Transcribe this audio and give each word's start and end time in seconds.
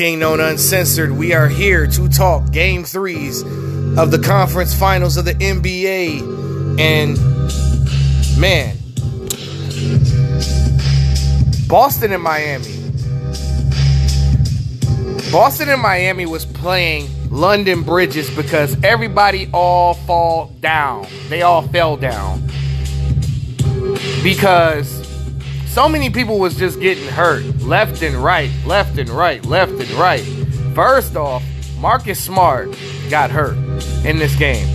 King 0.00 0.18
Known 0.18 0.40
Uncensored. 0.40 1.12
We 1.12 1.34
are 1.34 1.46
here 1.46 1.86
to 1.86 2.08
talk 2.08 2.52
game 2.52 2.84
threes 2.84 3.42
of 3.42 4.10
the 4.10 4.18
conference 4.18 4.74
finals 4.74 5.18
of 5.18 5.26
the 5.26 5.34
NBA. 5.34 6.80
And, 6.80 7.18
man, 8.40 8.78
Boston 11.68 12.12
and 12.14 12.22
Miami. 12.22 12.80
Boston 15.30 15.68
and 15.68 15.82
Miami 15.82 16.24
was 16.24 16.46
playing 16.46 17.06
London 17.28 17.82
Bridges 17.82 18.34
because 18.34 18.82
everybody 18.82 19.50
all 19.52 19.92
fall 19.92 20.46
down. 20.60 21.06
They 21.28 21.42
all 21.42 21.60
fell 21.68 21.98
down. 21.98 22.40
Because 24.22 24.99
so 25.70 25.88
many 25.88 26.10
people 26.10 26.40
was 26.40 26.56
just 26.56 26.80
getting 26.80 27.06
hurt 27.06 27.44
left 27.60 28.02
and 28.02 28.16
right, 28.16 28.50
left 28.66 28.98
and 28.98 29.08
right, 29.08 29.44
left 29.46 29.70
and 29.70 29.88
right. 29.92 30.24
First 30.74 31.14
off, 31.14 31.44
Marcus 31.78 32.18
Smart 32.18 32.76
got 33.08 33.30
hurt 33.30 33.56
in 34.04 34.18
this 34.18 34.34
game. 34.34 34.66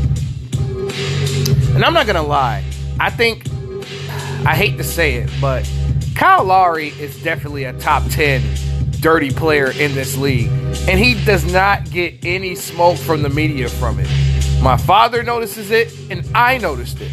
And 1.75 1.83
I'm 1.83 1.93
not 1.93 2.05
going 2.05 2.15
to 2.15 2.21
lie. 2.21 2.63
I 2.97 3.09
think 3.09 3.45
I 4.45 4.55
hate 4.55 4.77
to 4.77 4.85
say 4.85 5.15
it, 5.15 5.29
but 5.41 5.69
Kyle 6.15 6.45
Lowry 6.45 6.89
is 6.97 7.21
definitely 7.21 7.65
a 7.65 7.73
top 7.73 8.03
10 8.11 8.41
dirty 9.01 9.31
player 9.31 9.71
in 9.71 9.93
this 9.95 10.15
league. 10.15 10.47
And 10.87 10.97
he 10.97 11.21
does 11.25 11.51
not 11.51 11.89
get 11.91 12.23
any 12.23 12.55
smoke 12.55 12.97
from 12.97 13.21
the 13.21 13.29
media 13.29 13.67
from 13.67 13.99
it. 13.99 14.07
My 14.61 14.77
father 14.77 15.23
notices 15.23 15.71
it, 15.71 15.93
and 16.09 16.25
I 16.33 16.57
noticed 16.57 16.99
it. 17.01 17.11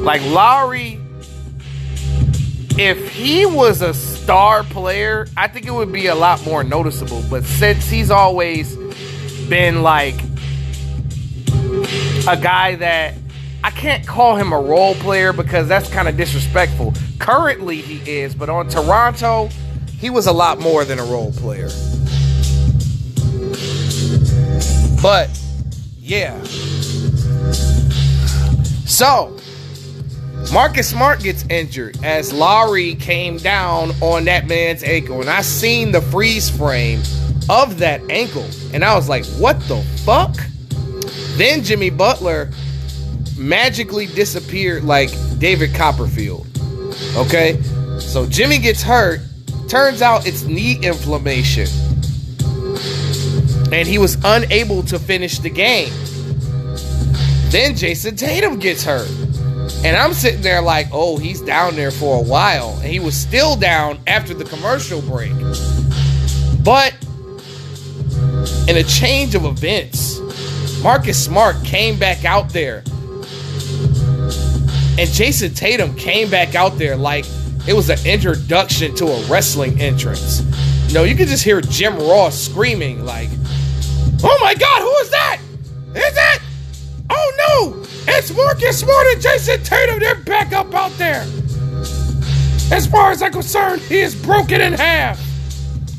Like 0.00 0.20
Lowry 0.22 1.00
if 2.78 3.10
he 3.10 3.46
was 3.46 3.80
a 3.80 3.94
star 3.94 4.62
player, 4.64 5.26
I 5.36 5.48
think 5.48 5.66
it 5.66 5.72
would 5.72 5.92
be 5.92 6.06
a 6.06 6.14
lot 6.14 6.44
more 6.44 6.62
noticeable. 6.62 7.24
But 7.30 7.44
since 7.44 7.88
he's 7.88 8.10
always 8.10 8.76
been 9.48 9.82
like 9.82 10.20
a 12.28 12.36
guy 12.36 12.76
that 12.76 13.14
I 13.64 13.70
can't 13.70 14.06
call 14.06 14.36
him 14.36 14.52
a 14.52 14.60
role 14.60 14.94
player 14.94 15.32
because 15.32 15.68
that's 15.68 15.88
kind 15.88 16.06
of 16.06 16.16
disrespectful. 16.16 16.92
Currently, 17.18 17.80
he 17.80 18.10
is, 18.10 18.34
but 18.34 18.48
on 18.48 18.68
Toronto, 18.68 19.48
he 19.98 20.10
was 20.10 20.26
a 20.26 20.32
lot 20.32 20.60
more 20.60 20.84
than 20.84 20.98
a 20.98 21.04
role 21.04 21.32
player. 21.32 21.68
But 25.02 25.30
yeah. 25.98 26.42
So, 28.84 29.36
Marcus 30.52 30.88
Smart 30.88 31.20
gets 31.20 31.44
injured 31.48 32.02
as 32.04 32.32
Lowry 32.32 32.94
came 32.94 33.36
down 33.36 33.90
on 34.00 34.24
that 34.24 34.46
man's 34.46 34.82
ankle. 34.82 35.20
And 35.20 35.28
I 35.28 35.42
seen 35.42 35.92
the 35.92 36.00
freeze 36.00 36.48
frame 36.48 37.00
of 37.48 37.78
that 37.78 38.00
ankle. 38.10 38.48
And 38.72 38.84
I 38.84 38.94
was 38.94 39.08
like, 39.08 39.24
what 39.38 39.60
the 39.68 39.82
fuck? 40.04 40.34
Then 41.36 41.62
Jimmy 41.62 41.90
Butler 41.90 42.50
magically 43.36 44.06
disappeared 44.06 44.84
like 44.84 45.10
David 45.38 45.74
Copperfield. 45.74 46.46
Okay? 47.16 47.60
So 47.98 48.26
Jimmy 48.26 48.58
gets 48.58 48.82
hurt. 48.82 49.20
Turns 49.68 50.00
out 50.00 50.26
it's 50.26 50.44
knee 50.44 50.78
inflammation. 50.82 51.68
And 53.72 53.86
he 53.86 53.98
was 53.98 54.16
unable 54.24 54.82
to 54.84 54.98
finish 54.98 55.38
the 55.38 55.50
game. 55.50 55.92
Then 57.50 57.74
Jayson 57.74 58.16
Tatum 58.16 58.58
gets 58.58 58.84
hurt. 58.84 59.08
And 59.84 59.96
I'm 59.96 60.14
sitting 60.14 60.42
there 60.42 60.60
like, 60.62 60.88
oh, 60.92 61.16
he's 61.16 61.40
down 61.40 61.76
there 61.76 61.90
for 61.90 62.18
a 62.18 62.22
while. 62.22 62.74
And 62.82 62.86
he 62.86 62.98
was 62.98 63.16
still 63.16 63.56
down 63.56 64.00
after 64.06 64.34
the 64.34 64.44
commercial 64.44 65.00
break. 65.02 65.32
But 66.64 66.94
in 68.68 68.76
a 68.76 68.82
change 68.82 69.34
of 69.34 69.44
events, 69.44 70.18
Marcus 70.82 71.22
Smart 71.24 71.62
came 71.64 71.98
back 71.98 72.24
out 72.24 72.48
there. 72.50 72.78
And 74.98 75.10
Jayson 75.10 75.54
Tatum 75.54 75.94
came 75.94 76.30
back 76.30 76.54
out 76.54 76.78
there 76.78 76.96
like 76.96 77.26
it 77.68 77.74
was 77.74 77.90
an 77.90 77.98
introduction 78.06 78.94
to 78.96 79.06
a 79.06 79.26
wrestling 79.26 79.80
entrance. 79.80 80.42
You 80.88 80.94
know, 80.94 81.04
you 81.04 81.14
could 81.14 81.28
just 81.28 81.44
hear 81.44 81.60
Jim 81.60 81.98
Ross 81.98 82.38
screaming, 82.38 83.04
like, 83.04 83.28
oh 84.22 84.38
my 84.40 84.54
God, 84.54 84.80
who 84.80 84.94
is 84.96 85.10
that? 85.10 85.40
Is 85.94 86.14
that? 86.14 86.38
Oh 87.10 87.32
no! 87.38 87.85
It's 88.08 88.34
Marcus 88.34 88.80
Smart 88.80 89.06
and 89.08 89.22
Jayson 89.22 89.62
Tatum. 89.64 89.98
They're 89.98 90.14
back 90.16 90.52
up 90.52 90.72
out 90.74 90.92
there. 90.92 91.22
As 92.72 92.86
far 92.86 93.10
as 93.10 93.22
I'm 93.22 93.32
concerned, 93.32 93.82
he 93.82 94.00
is 94.00 94.14
broken 94.14 94.60
in 94.60 94.72
half. 94.72 95.20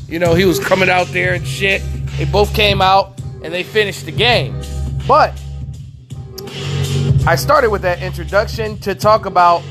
You 0.07 0.19
know, 0.19 0.33
he 0.33 0.45
was 0.45 0.59
coming 0.59 0.89
out 0.89 1.07
there 1.07 1.33
and 1.33 1.45
shit. 1.45 1.81
They 2.17 2.25
both 2.25 2.53
came 2.53 2.81
out 2.81 3.19
and 3.43 3.53
they 3.53 3.63
finished 3.63 4.05
the 4.05 4.11
game. 4.11 4.59
But 5.07 5.39
I 7.25 7.35
started 7.35 7.69
with 7.69 7.81
that 7.83 8.01
introduction 8.01 8.77
to 8.79 8.95
talk 8.95 9.25
about 9.25 9.63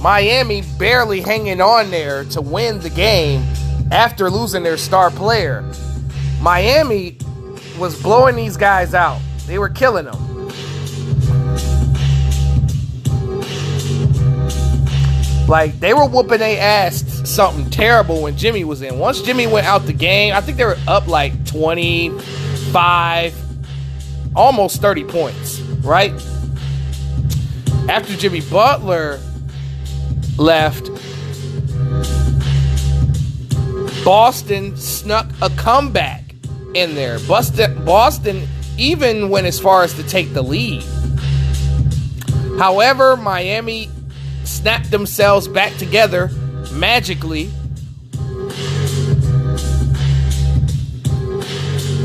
Miami 0.00 0.62
barely 0.78 1.20
hanging 1.20 1.60
on 1.60 1.90
there 1.90 2.24
to 2.24 2.40
win 2.40 2.78
the 2.80 2.90
game 2.90 3.42
after 3.90 4.30
losing 4.30 4.62
their 4.62 4.76
star 4.76 5.10
player. 5.10 5.64
Miami 6.40 7.18
was 7.78 8.00
blowing 8.02 8.36
these 8.36 8.56
guys 8.56 8.94
out. 8.94 9.20
They 9.46 9.58
were 9.58 9.68
killing 9.68 10.04
them. 10.04 10.37
Like 15.48 15.80
they 15.80 15.94
were 15.94 16.04
whooping 16.04 16.38
their 16.40 16.60
ass 16.60 17.02
something 17.24 17.70
terrible 17.70 18.20
when 18.22 18.36
Jimmy 18.36 18.64
was 18.64 18.82
in. 18.82 18.98
Once 18.98 19.22
Jimmy 19.22 19.46
went 19.46 19.66
out 19.66 19.86
the 19.86 19.94
game, 19.94 20.34
I 20.34 20.42
think 20.42 20.58
they 20.58 20.64
were 20.66 20.76
up 20.86 21.08
like 21.08 21.46
25, 21.46 23.34
almost 24.36 24.82
30 24.82 25.04
points, 25.04 25.60
right? 25.82 26.12
After 27.88 28.14
Jimmy 28.14 28.42
Butler 28.42 29.18
left, 30.36 30.90
Boston 34.04 34.76
snuck 34.76 35.30
a 35.40 35.48
comeback 35.56 36.34
in 36.74 36.94
there. 36.94 37.18
Boston, 37.20 37.82
Boston 37.86 38.46
even 38.76 39.30
went 39.30 39.46
as 39.46 39.58
far 39.58 39.82
as 39.82 39.94
to 39.94 40.02
take 40.02 40.34
the 40.34 40.42
lead. 40.42 40.84
However, 42.58 43.16
Miami 43.16 43.88
snapped 44.58 44.90
themselves 44.90 45.46
back 45.46 45.72
together 45.76 46.30
magically. 46.72 47.48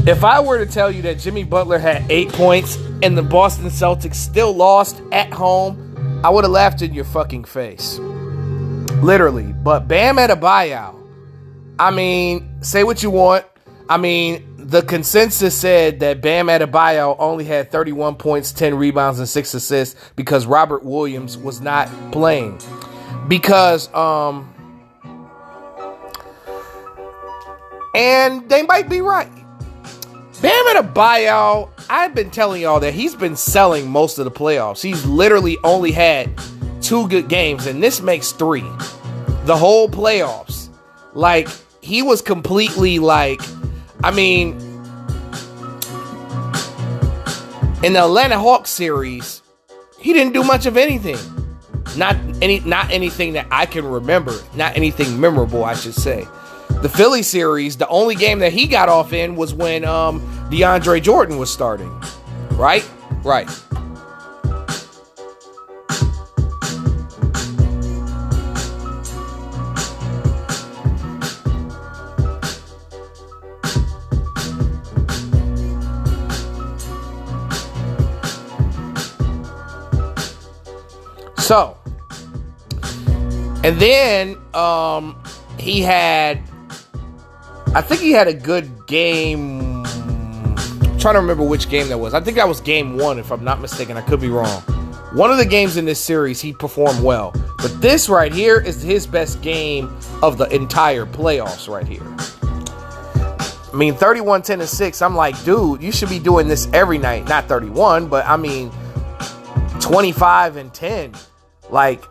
If 0.06 0.24
I 0.24 0.40
were 0.40 0.64
to 0.64 0.72
tell 0.72 0.92
you 0.92 1.02
that 1.02 1.18
Jimmy 1.18 1.44
Butler 1.44 1.80
had 1.80 2.06
eight 2.12 2.30
points 2.30 2.76
and 3.02 3.18
the 3.18 3.24
Boston 3.24 3.66
Celtics 3.66 4.16
still 4.16 4.54
lost 4.54 5.02
at 5.12 5.34
home, 5.34 6.22
I 6.24 6.30
would 6.30 6.44
have 6.44 6.52
laughed 6.52 6.84
in 6.84 6.94
your 6.94 7.06
fucking 7.06 7.46
face. 7.46 7.98
Literally. 9.02 9.52
But 9.52 9.88
Bam 9.88 10.18
Adebayo. 10.18 10.96
I 11.80 11.90
mean, 11.90 12.62
say 12.62 12.84
what 12.84 13.02
you 13.02 13.10
want. 13.10 13.46
I 13.90 13.98
mean, 13.98 14.53
the 14.64 14.82
consensus 14.82 15.60
said 15.60 16.00
that 16.00 16.22
Bam 16.22 16.48
Adebayo 16.48 17.18
only 17.20 17.44
had 17.44 17.70
31 17.70 18.16
points, 18.16 18.52
10 18.54 18.76
rebounds, 18.76 19.20
and 19.20 19.28
6 19.28 19.54
assists 19.54 20.00
because 20.16 20.46
Robert 20.46 20.84
Williams 20.84 21.38
was 21.38 21.60
not 21.60 21.90
playing. 22.12 22.60
Because, 23.28 23.94
um, 23.94 24.54
and 27.94 28.48
they 28.50 28.64
might 28.64 28.90
be 28.90 29.02
right. 29.02 29.30
Bam 30.42 30.66
Adebayo, 30.76 31.70
I've 31.90 32.16
been 32.16 32.32
telling 32.32 32.62
y'all 32.62 32.80
that 32.80 32.94
he's 32.94 33.16
been 33.16 33.36
selling 33.36 33.90
most 33.90 34.18
of 34.18 34.26
the 34.26 34.32
playoffs. 34.32 34.82
He's 34.82 35.06
literally 35.06 35.58
only 35.64 35.92
had 35.92 36.30
two 36.82 37.08
good 37.10 37.28
games, 37.28 37.66
and 37.66 37.84
this 37.84 38.02
makes 38.02 38.32
three. 38.32 38.66
The 39.44 39.58
whole 39.58 39.90
playoffs. 39.90 40.70
Like, 41.14 41.50
he 41.82 42.02
was 42.02 42.22
completely 42.22 43.00
like, 43.00 43.42
I 44.04 44.12
mean, 44.12 44.52
in 47.84 47.94
the 47.94 48.02
Atlanta 48.04 48.38
Hawks 48.38 48.70
series, 48.70 49.42
he 49.98 50.12
didn't 50.12 50.34
do 50.34 50.44
much 50.44 50.66
of 50.66 50.76
anything. 50.76 51.18
Not 51.96 52.18
any 52.42 52.60
not 52.62 52.92
anything 52.92 53.34
that 53.34 53.48
I 53.50 53.66
can 53.66 53.86
remember. 53.86 54.34
Not 54.56 54.76
anything 54.76 55.20
memorable, 55.20 55.64
I 55.64 55.74
should 55.74 55.94
say. 55.94 56.28
The 56.82 56.90
Philly 56.90 57.24
series, 57.24 57.78
the 57.78 57.88
only 57.88 58.16
game 58.16 58.40
that 58.40 58.52
he 58.52 58.68
got 58.68 58.90
off 58.90 59.14
in 59.14 59.38
was 59.38 59.54
when 59.54 59.86
um, 59.86 60.20
DeAndre 60.50 61.02
Jordan 61.02 61.38
was 61.38 61.52
starting. 61.52 61.90
Right? 62.52 62.88
Right. 63.24 63.50
So, 81.44 81.78
and 83.66 83.78
then 83.78 84.38
um, 84.54 85.22
he 85.60 85.82
had, 85.82 86.42
I 87.76 87.82
think 87.82 88.00
he 88.00 88.12
had 88.14 88.30
a 88.30 88.34
good 88.34 88.88
game. 88.88 89.84
I'm 89.86 90.98
trying 91.00 91.16
to 91.16 91.20
remember 91.20 91.44
which 91.44 91.70
game 91.70 91.90
that 91.90 91.98
was. 91.98 92.14
I 92.14 92.22
think 92.22 92.38
that 92.38 92.48
was 92.48 92.62
game 92.62 92.96
one, 92.96 93.20
if 93.20 93.30
I'm 93.30 93.44
not 93.44 93.60
mistaken. 93.60 93.98
I 93.98 94.02
could 94.04 94.22
be 94.22 94.30
wrong. 94.30 94.62
One 95.12 95.32
of 95.32 95.38
the 95.38 95.46
games 95.46 95.76
in 95.76 95.84
this 95.84 96.00
series, 96.00 96.40
he 96.40 96.54
performed 96.54 97.04
well. 97.04 97.34
But 97.58 97.82
this 97.82 98.08
right 98.08 98.34
here 98.34 98.62
is 98.62 98.82
his 98.82 99.06
best 99.06 99.42
game 99.42 99.94
of 100.22 100.38
the 100.38 100.46
entire 100.46 101.06
playoffs, 101.06 101.68
right 101.68 101.86
here. 101.86 102.08
I 103.74 103.76
mean, 103.76 103.96
31, 103.96 104.44
10, 104.44 104.62
and 104.62 104.70
6. 104.70 105.02
I'm 105.02 105.14
like, 105.14 105.44
dude, 105.44 105.84
you 105.84 105.92
should 105.92 106.08
be 106.08 106.20
doing 106.20 106.48
this 106.48 106.72
every 106.72 107.00
night. 107.00 107.28
Not 107.28 107.50
31, 107.50 108.08
but 108.08 108.26
I 108.26 108.38
mean, 108.38 108.72
25 109.82 110.56
and 110.56 110.74
10. 110.74 111.14
Like, 111.70 112.04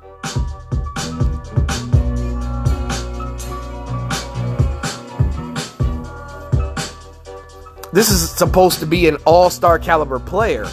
this 7.93 8.11
is 8.11 8.31
supposed 8.31 8.81
to 8.81 8.87
be 8.87 9.09
an 9.09 9.17
all-star 9.27 9.79
caliber 9.79 10.19
player. 10.19 10.67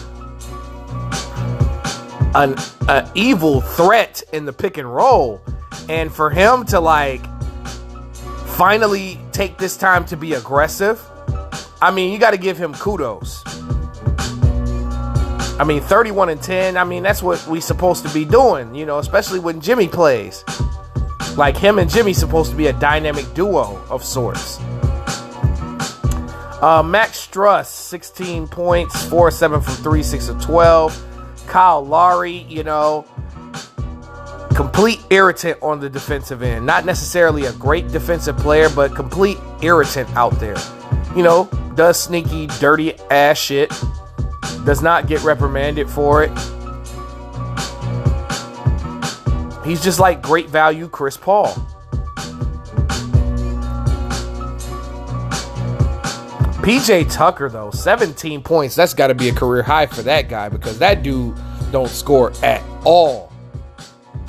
An, 2.35 2.55
an 2.87 3.09
evil 3.15 3.61
threat 3.61 4.21
in 4.33 4.45
the 4.45 4.53
pick 4.53 4.77
and 4.77 4.93
roll. 4.93 5.41
And 5.87 6.11
for 6.11 6.29
him 6.29 6.65
to 6.65 6.79
like 6.79 7.21
finally 8.59 9.17
take 9.31 9.57
this 9.57 9.77
time 9.77 10.03
to 10.03 10.17
be 10.17 10.33
aggressive 10.33 11.01
i 11.81 11.89
mean 11.89 12.11
you 12.11 12.19
got 12.19 12.31
to 12.31 12.37
give 12.37 12.57
him 12.57 12.73
kudos 12.73 13.41
i 15.59 15.63
mean 15.63 15.81
31 15.81 16.29
and 16.29 16.41
10 16.41 16.77
i 16.77 16.83
mean 16.83 17.03
that's 17.03 17.21
what 17.21 17.45
we 17.47 17.59
supposed 17.59 18.05
to 18.05 18.13
be 18.13 18.25
doing 18.25 18.73
you 18.73 18.85
know 18.85 18.99
especially 18.99 19.39
when 19.39 19.61
jimmy 19.61 19.87
plays 19.87 20.43
like 21.37 21.55
him 21.55 21.77
and 21.79 21.89
jimmy 21.89 22.13
supposed 22.13 22.49
to 22.51 22.57
be 22.57 22.67
a 22.67 22.73
dynamic 22.73 23.31
duo 23.33 23.81
of 23.89 24.03
sorts 24.03 24.59
uh, 26.61 26.83
Max 26.83 27.25
Strus, 27.25 27.67
16 27.67 28.47
points, 28.49 29.05
4 29.05 29.31
7 29.31 29.61
from 29.61 29.73
3, 29.75 30.03
6 30.03 30.27
of 30.27 30.41
12. 30.41 31.05
Kyle 31.47 31.85
Lowry, 31.85 32.45
you 32.49 32.63
know, 32.63 33.05
complete 34.53 34.99
irritant 35.09 35.57
on 35.61 35.79
the 35.79 35.89
defensive 35.89 36.43
end. 36.43 36.65
Not 36.65 36.85
necessarily 36.85 37.45
a 37.45 37.53
great 37.53 37.87
defensive 37.87 38.37
player, 38.37 38.67
but 38.69 38.93
complete 38.93 39.37
irritant 39.61 40.09
out 40.17 40.37
there. 40.39 40.57
You 41.15 41.23
know, 41.23 41.49
does 41.75 42.03
sneaky, 42.03 42.47
dirty 42.59 42.93
ass 43.09 43.37
shit. 43.37 43.71
Does 44.65 44.81
not 44.81 45.07
get 45.07 45.23
reprimanded 45.23 45.89
for 45.89 46.23
it. 46.23 46.31
He's 49.65 49.83
just 49.83 49.99
like 49.99 50.21
great 50.21 50.49
value 50.49 50.87
Chris 50.87 51.17
Paul. 51.17 51.53
PJ 56.61 57.11
Tucker 57.11 57.49
though, 57.49 57.71
17 57.71 58.43
points. 58.43 58.75
That's 58.75 58.93
got 58.93 59.07
to 59.07 59.15
be 59.15 59.29
a 59.29 59.33
career 59.33 59.63
high 59.63 59.85
for 59.85 60.01
that 60.03 60.29
guy 60.29 60.49
because 60.49 60.77
that 60.79 61.03
dude 61.03 61.35
don't 61.71 61.89
score 61.89 62.31
at 62.43 62.61
all. 62.85 63.31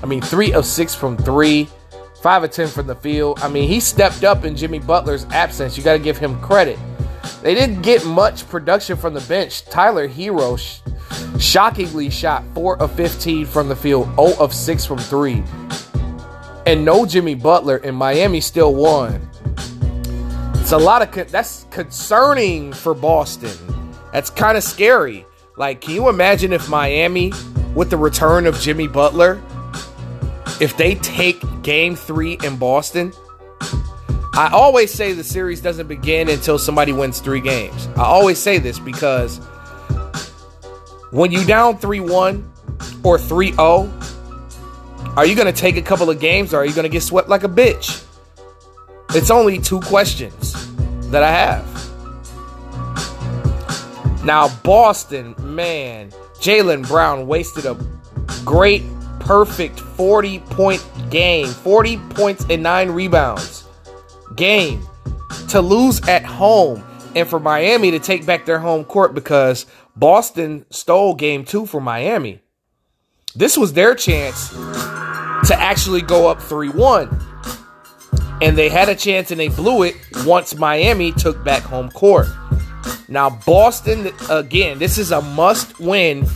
I 0.03 0.07
mean, 0.07 0.23
3 0.23 0.53
of 0.55 0.65
6 0.65 0.95
from 0.95 1.17
3, 1.17 1.69
5 2.23 2.45
of 2.45 2.51
10 2.51 2.69
from 2.69 2.87
the 2.87 2.95
field. 2.95 3.41
I 3.43 3.49
mean, 3.49 3.69
he 3.69 3.81
stepped 3.81 4.25
up 4.25 4.45
in 4.45 4.57
Jimmy 4.57 4.79
Butler's 4.79 5.25
absence. 5.27 5.77
You 5.77 5.83
got 5.83 5.95
to 5.95 5.99
give 5.99 6.17
him 6.17 6.41
credit. 6.41 6.79
They 7.43 7.55
didn't 7.55 7.83
get 7.83 8.05
much 8.05 8.49
production 8.49 8.97
from 8.97 9.15
the 9.15 9.21
bench. 9.23 9.65
Tyler 9.67 10.09
Herro 10.09 10.59
sh- 10.59 10.81
shockingly 11.43 12.11
shot 12.11 12.45
4 12.55 12.81
of 12.83 12.93
15 12.93 13.47
from 13.47 13.69
the 13.69 13.77
field, 13.77 14.09
0 14.17 14.35
of 14.39 14.53
6 14.53 14.85
from 14.85 14.99
3. 14.99 15.43
And 16.67 16.85
no 16.85 17.07
Jimmy 17.07 17.35
Butler, 17.35 17.77
and 17.79 17.97
Miami 17.97 18.41
still 18.41 18.75
won. 18.75 19.27
It's 20.57 20.73
a 20.73 20.79
lot 20.79 21.03
of 21.03 21.11
con- 21.11 21.27
that's 21.31 21.67
concerning 21.71 22.73
for 22.73 22.95
Boston. 22.95 23.51
That's 24.13 24.31
kind 24.31 24.57
of 24.57 24.63
scary. 24.63 25.25
Like, 25.57 25.81
can 25.81 25.95
you 25.95 26.09
imagine 26.09 26.53
if 26.53 26.69
Miami, 26.69 27.33
with 27.75 27.91
the 27.91 27.97
return 27.97 28.47
of 28.47 28.59
Jimmy 28.61 28.87
Butler, 28.87 29.41
if 30.61 30.77
they 30.77 30.95
take 30.97 31.43
Game 31.63 31.97
Three 31.97 32.39
in 32.45 32.57
Boston? 32.57 33.13
I 34.33 34.51
always 34.53 34.93
say 34.93 35.13
the 35.13 35.25
series 35.25 35.61
doesn't 35.61 35.89
begin 35.89 36.29
until 36.29 36.57
somebody 36.59 36.93
wins 36.93 37.21
three 37.21 37.41
games. 37.41 37.89
I 37.97 38.05
always 38.05 38.39
say 38.39 38.59
this 38.59 38.79
because 38.79 39.39
when 41.11 41.33
you 41.33 41.45
down 41.45 41.79
3-1 41.79 42.45
or 43.03 43.19
3-0, 43.19 45.17
are 45.17 45.27
you 45.27 45.35
going 45.35 45.53
to 45.53 45.53
take 45.53 45.77
a 45.77 45.83
couple 45.83 46.09
of 46.09 46.21
games 46.21 46.55
or 46.55 46.59
are 46.59 46.65
you 46.65 46.73
going 46.73 46.85
to 46.85 46.89
get 46.89 47.03
swept 47.03 47.29
like 47.29 47.43
a 47.43 47.49
bitch? 47.49 48.05
It's 49.11 49.33
only 49.33 49.59
two 49.59 49.81
questions 49.81 50.55
that 51.11 51.25
I 51.25 51.33
have. 51.33 51.67
Now, 54.25 54.49
Boston, 54.63 55.35
man, 55.41 56.11
Jaylen 56.35 56.87
Brown 56.87 57.27
wasted 57.27 57.67
a 57.67 57.77
great, 58.45 58.85
perfect 59.19 59.81
40 59.81 60.39
point 60.39 60.87
game, 61.11 61.49
40 61.49 61.97
points 62.11 62.47
and 62.49 62.63
nine 62.63 62.91
rebounds 62.91 63.65
game 64.41 64.83
to 65.51 65.61
lose 65.61 66.01
at 66.09 66.25
home 66.25 66.83
and 67.15 67.29
for 67.29 67.39
Miami 67.39 67.91
to 67.91 67.99
take 67.99 68.25
back 68.25 68.47
their 68.47 68.59
home 68.59 68.85
court 68.85 69.15
because 69.15 69.67
Boston 69.95 70.65
stole 70.71 71.15
game 71.15 71.45
two 71.45 71.67
from 71.67 71.85
Miami. 71.85 72.41
This 73.37 73.59
was 73.59 73.75
their 73.75 73.95
chance 73.95 74.49
to 74.49 75.55
actually 75.57 76.01
go 76.01 76.29
up 76.29 76.41
3 76.41 76.71
1 76.71 77.21
and 78.41 78.57
they 78.57 78.71
had 78.71 78.89
a 78.89 78.95
chance 78.95 79.31
and 79.31 79.39
they 79.39 79.49
blew 79.49 79.83
it 79.83 79.95
once 80.25 80.57
Miami 80.57 81.13
took 81.13 81.45
back 81.45 81.63
home 81.63 81.91
court. 81.91 82.27
Now, 83.09 83.29
Boston, 83.29 84.11
again, 84.31 84.79
this 84.79 84.97
is 84.97 85.13
a 85.13 85.21
must 85.21 85.79
win 85.79 86.27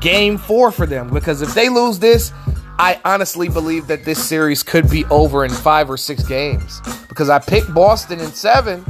game 0.00 0.36
four 0.36 0.72
for 0.72 0.86
them 0.86 1.10
because 1.10 1.42
if 1.42 1.54
they 1.54 1.68
lose 1.68 2.00
this, 2.00 2.32
I 2.78 3.00
honestly 3.04 3.48
believe 3.48 3.86
that 3.86 4.04
this 4.04 4.22
series 4.22 4.62
could 4.62 4.90
be 4.90 5.04
over 5.06 5.44
in 5.44 5.50
five 5.50 5.90
or 5.90 5.96
six 5.96 6.22
games 6.24 6.80
because 7.08 7.28
I 7.28 7.38
picked 7.38 7.72
Boston 7.72 8.20
in 8.20 8.30
seven 8.32 8.84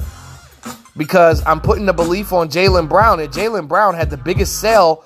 because 0.97 1.45
I'm 1.47 1.61
putting 1.61 1.87
the 1.87 1.93
belief 1.93 2.33
on 2.33 2.49
Jaylen 2.49 2.89
Brown, 2.89 3.21
and 3.21 3.33
Jaylen 3.33 3.69
Brown 3.69 3.95
had 3.95 4.11
the 4.11 4.17
biggest 4.17 4.61
sell 4.61 5.05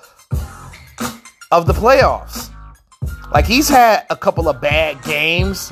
of 1.51 1.65
the 1.65 1.73
playoffs. 1.73 2.49
Like 3.31 3.45
he's 3.45 3.67
had 3.67 4.05
a 4.09 4.15
couple 4.15 4.47
of 4.47 4.61
bad 4.61 5.01
games 5.03 5.71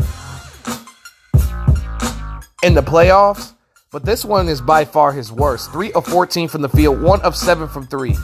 in 2.63 2.73
the 2.73 2.81
playoffs, 2.81 3.53
but 3.91 4.03
this 4.03 4.25
one 4.25 4.49
is 4.49 4.61
by 4.61 4.83
far 4.83 5.13
his 5.13 5.31
worst. 5.31 5.71
Three 5.71 5.91
of 5.93 6.05
14 6.05 6.49
from 6.49 6.61
the 6.61 6.69
field, 6.69 7.01
one 7.01 7.21
of 7.21 7.35
seven 7.35 7.67
from 7.67 7.87
three. 7.87 8.15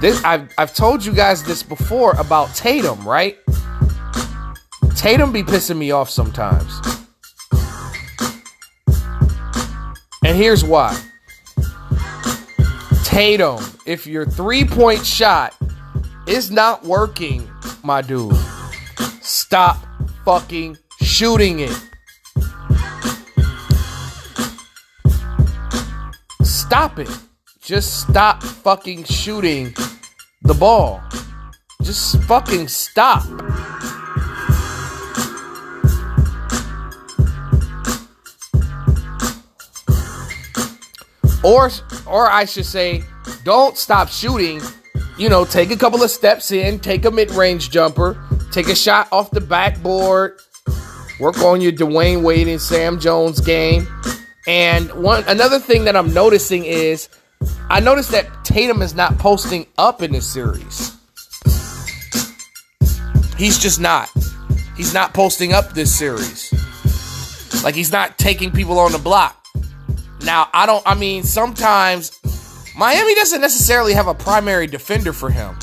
This 0.00 0.22
I've 0.24 0.50
I've 0.58 0.74
told 0.74 1.04
you 1.04 1.12
guys 1.12 1.44
this 1.44 1.62
before 1.62 2.12
about 2.12 2.54
Tatum, 2.54 3.06
right? 3.06 3.38
Tatum 5.00 5.32
be 5.32 5.42
pissing 5.42 5.78
me 5.78 5.92
off 5.92 6.10
sometimes. 6.10 6.78
And 10.22 10.36
here's 10.36 10.62
why. 10.62 10.94
Tatum, 13.02 13.64
if 13.86 14.06
your 14.06 14.26
three 14.26 14.66
point 14.66 15.06
shot 15.06 15.54
is 16.26 16.50
not 16.50 16.84
working, 16.84 17.50
my 17.82 18.02
dude, 18.02 18.36
stop 19.22 19.78
fucking 20.26 20.76
shooting 21.00 21.60
it. 21.60 21.80
Stop 26.42 26.98
it. 26.98 27.08
Just 27.62 28.02
stop 28.06 28.42
fucking 28.42 29.04
shooting 29.04 29.74
the 30.42 30.52
ball. 30.52 31.02
Just 31.82 32.22
fucking 32.24 32.68
stop. 32.68 33.24
Or 41.42 41.70
or 42.06 42.30
I 42.30 42.44
should 42.44 42.66
say, 42.66 43.02
don't 43.44 43.76
stop 43.76 44.08
shooting. 44.08 44.60
You 45.16 45.28
know, 45.28 45.44
take 45.44 45.70
a 45.70 45.76
couple 45.76 46.02
of 46.02 46.10
steps 46.10 46.50
in, 46.50 46.78
take 46.78 47.04
a 47.04 47.10
mid-range 47.10 47.70
jumper, 47.70 48.22
take 48.52 48.68
a 48.68 48.74
shot 48.74 49.08
off 49.12 49.30
the 49.30 49.40
backboard, 49.40 50.38
work 51.18 51.38
on 51.38 51.60
your 51.60 51.72
Dwyane 51.72 52.22
Wade 52.22 52.48
and 52.48 52.60
Sam 52.60 52.98
Jones 52.98 53.40
game. 53.40 53.86
And 54.46 54.90
one 54.94 55.24
another 55.28 55.58
thing 55.58 55.84
that 55.84 55.96
I'm 55.96 56.14
noticing 56.14 56.64
is 56.64 57.08
I 57.68 57.80
noticed 57.80 58.10
that 58.12 58.44
Tatum 58.44 58.82
is 58.82 58.94
not 58.94 59.18
posting 59.18 59.66
up 59.78 60.02
in 60.02 60.12
this 60.12 60.26
series. 60.26 60.96
He's 63.36 63.58
just 63.58 63.80
not. 63.80 64.10
He's 64.76 64.92
not 64.92 65.14
posting 65.14 65.52
up 65.52 65.72
this 65.72 65.96
series. 65.96 66.52
Like 67.62 67.74
he's 67.74 67.92
not 67.92 68.18
taking 68.18 68.50
people 68.50 68.78
on 68.78 68.92
the 68.92 68.98
block. 68.98 69.39
Now, 70.24 70.48
I 70.52 70.66
don't, 70.66 70.82
I 70.86 70.94
mean, 70.94 71.22
sometimes 71.22 72.18
Miami 72.76 73.14
doesn't 73.14 73.40
necessarily 73.40 73.94
have 73.94 74.06
a 74.06 74.14
primary 74.14 74.66
defender 74.66 75.12
for 75.12 75.30
him. 75.30 75.56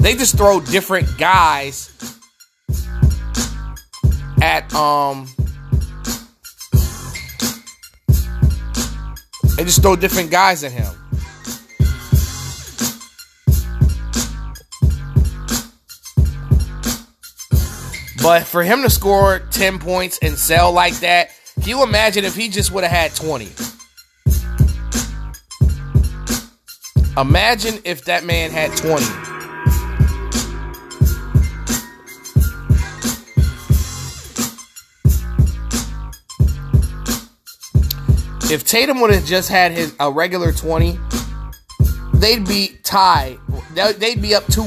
They 0.00 0.14
just 0.14 0.36
throw 0.36 0.60
different 0.60 1.18
guys 1.18 1.90
at, 4.40 4.72
um, 4.74 5.26
they 9.56 9.64
just 9.64 9.82
throw 9.82 9.96
different 9.96 10.30
guys 10.30 10.64
at 10.64 10.72
him. 10.72 10.94
But 18.22 18.44
for 18.44 18.62
him 18.62 18.82
to 18.82 18.90
score 18.90 19.38
10 19.50 19.78
points 19.78 20.18
and 20.20 20.36
sell 20.38 20.72
like 20.72 20.94
that, 21.00 21.30
can 21.54 21.68
you 21.68 21.82
imagine 21.82 22.24
if 22.24 22.36
he 22.36 22.48
just 22.48 22.70
would 22.70 22.84
have 22.84 22.92
had 22.92 23.14
20? 23.14 23.69
Imagine 27.20 27.78
if 27.84 28.06
that 28.06 28.24
man 28.24 28.50
had 28.50 28.74
20. 28.78 29.04
If 38.52 38.64
Tatum 38.64 39.02
would 39.02 39.12
have 39.12 39.26
just 39.26 39.50
had 39.50 39.72
his 39.72 39.94
a 40.00 40.10
regular 40.10 40.50
20, 40.50 40.98
they'd 42.14 42.48
be 42.48 42.78
tied. 42.84 43.38
They'd 43.74 44.22
be 44.22 44.34
up 44.34 44.46
2 44.46 44.62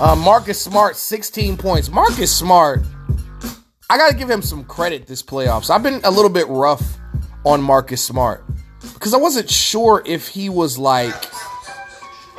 Uh, 0.00 0.14
Marcus 0.14 0.60
Smart, 0.60 0.96
16 0.96 1.56
points. 1.56 1.90
Marcus 1.90 2.34
Smart, 2.34 2.82
I 3.90 3.98
got 3.98 4.10
to 4.10 4.16
give 4.16 4.30
him 4.30 4.42
some 4.42 4.64
credit 4.64 5.08
this 5.08 5.22
playoffs. 5.22 5.70
I've 5.70 5.82
been 5.82 6.00
a 6.04 6.10
little 6.10 6.30
bit 6.30 6.46
rough 6.48 6.98
on 7.44 7.60
Marcus 7.60 8.04
Smart 8.04 8.44
because 8.94 9.12
I 9.12 9.16
wasn't 9.16 9.50
sure 9.50 10.02
if 10.06 10.28
he 10.28 10.48
was 10.48 10.78
like, 10.78 11.14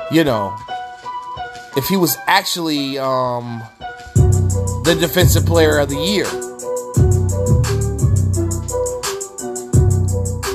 you 0.09 0.23
know, 0.23 0.55
if 1.75 1.85
he 1.87 1.97
was 1.97 2.17
actually 2.27 2.97
um, 2.97 3.61
the 4.15 4.95
defensive 4.97 5.45
player 5.45 5.79
of 5.79 5.89
the 5.89 5.97
year. 5.97 6.27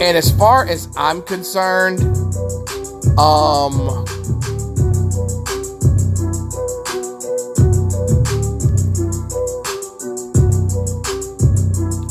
And 0.01 0.17
as 0.17 0.31
far 0.39 0.67
as 0.67 0.89
I'm 0.97 1.23
concerned, 1.23 2.01
um, 3.19 4.04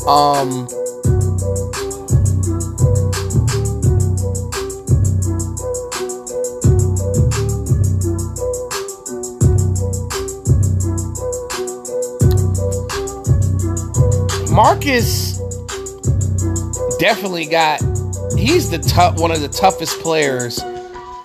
Um, 0.06 0.68
Marcus 14.50 15.38
definitely 16.98 17.46
got 17.46 17.80
he's 18.36 18.70
the 18.70 18.78
tough 18.78 19.18
one 19.18 19.30
of 19.30 19.40
the 19.40 19.48
toughest 19.48 19.98
players 20.00 20.60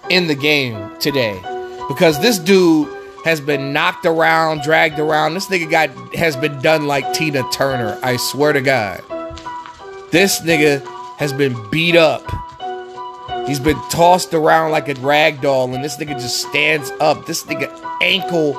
in 0.09 0.27
the 0.27 0.36
game 0.36 0.98
today. 1.00 1.38
Because 1.89 2.21
this 2.21 2.39
dude 2.39 2.88
has 3.26 3.42
been 3.42 3.74
knocked 3.74 4.06
around, 4.06 4.62
dragged 4.62 5.00
around. 5.00 5.34
This 5.34 5.48
nigga 5.48 5.70
got 5.70 5.90
has 6.16 6.36
been 6.36 6.60
done 6.62 6.88
like 6.88 7.14
Tina 7.14 7.44
Turner. 7.52 7.98
I 8.02 8.18
swear 8.18 8.54
to 8.54 8.62
God. 8.62 9.02
This 10.12 10.42
nigga 10.42 10.86
has 11.18 11.34
been 11.34 11.56
beat 11.70 11.96
up. 11.96 12.26
He's 13.46 13.60
been 13.60 13.80
tossed 13.90 14.34
around 14.34 14.72
like 14.72 14.90
a 14.90 15.00
rag 15.02 15.42
doll, 15.42 15.74
and 15.74 15.84
this 15.84 15.98
nigga 15.98 16.20
just 16.20 16.48
stands 16.48 16.92
up. 17.00 17.26
This 17.26 17.44
nigga 17.44 17.70
ankle 18.02 18.54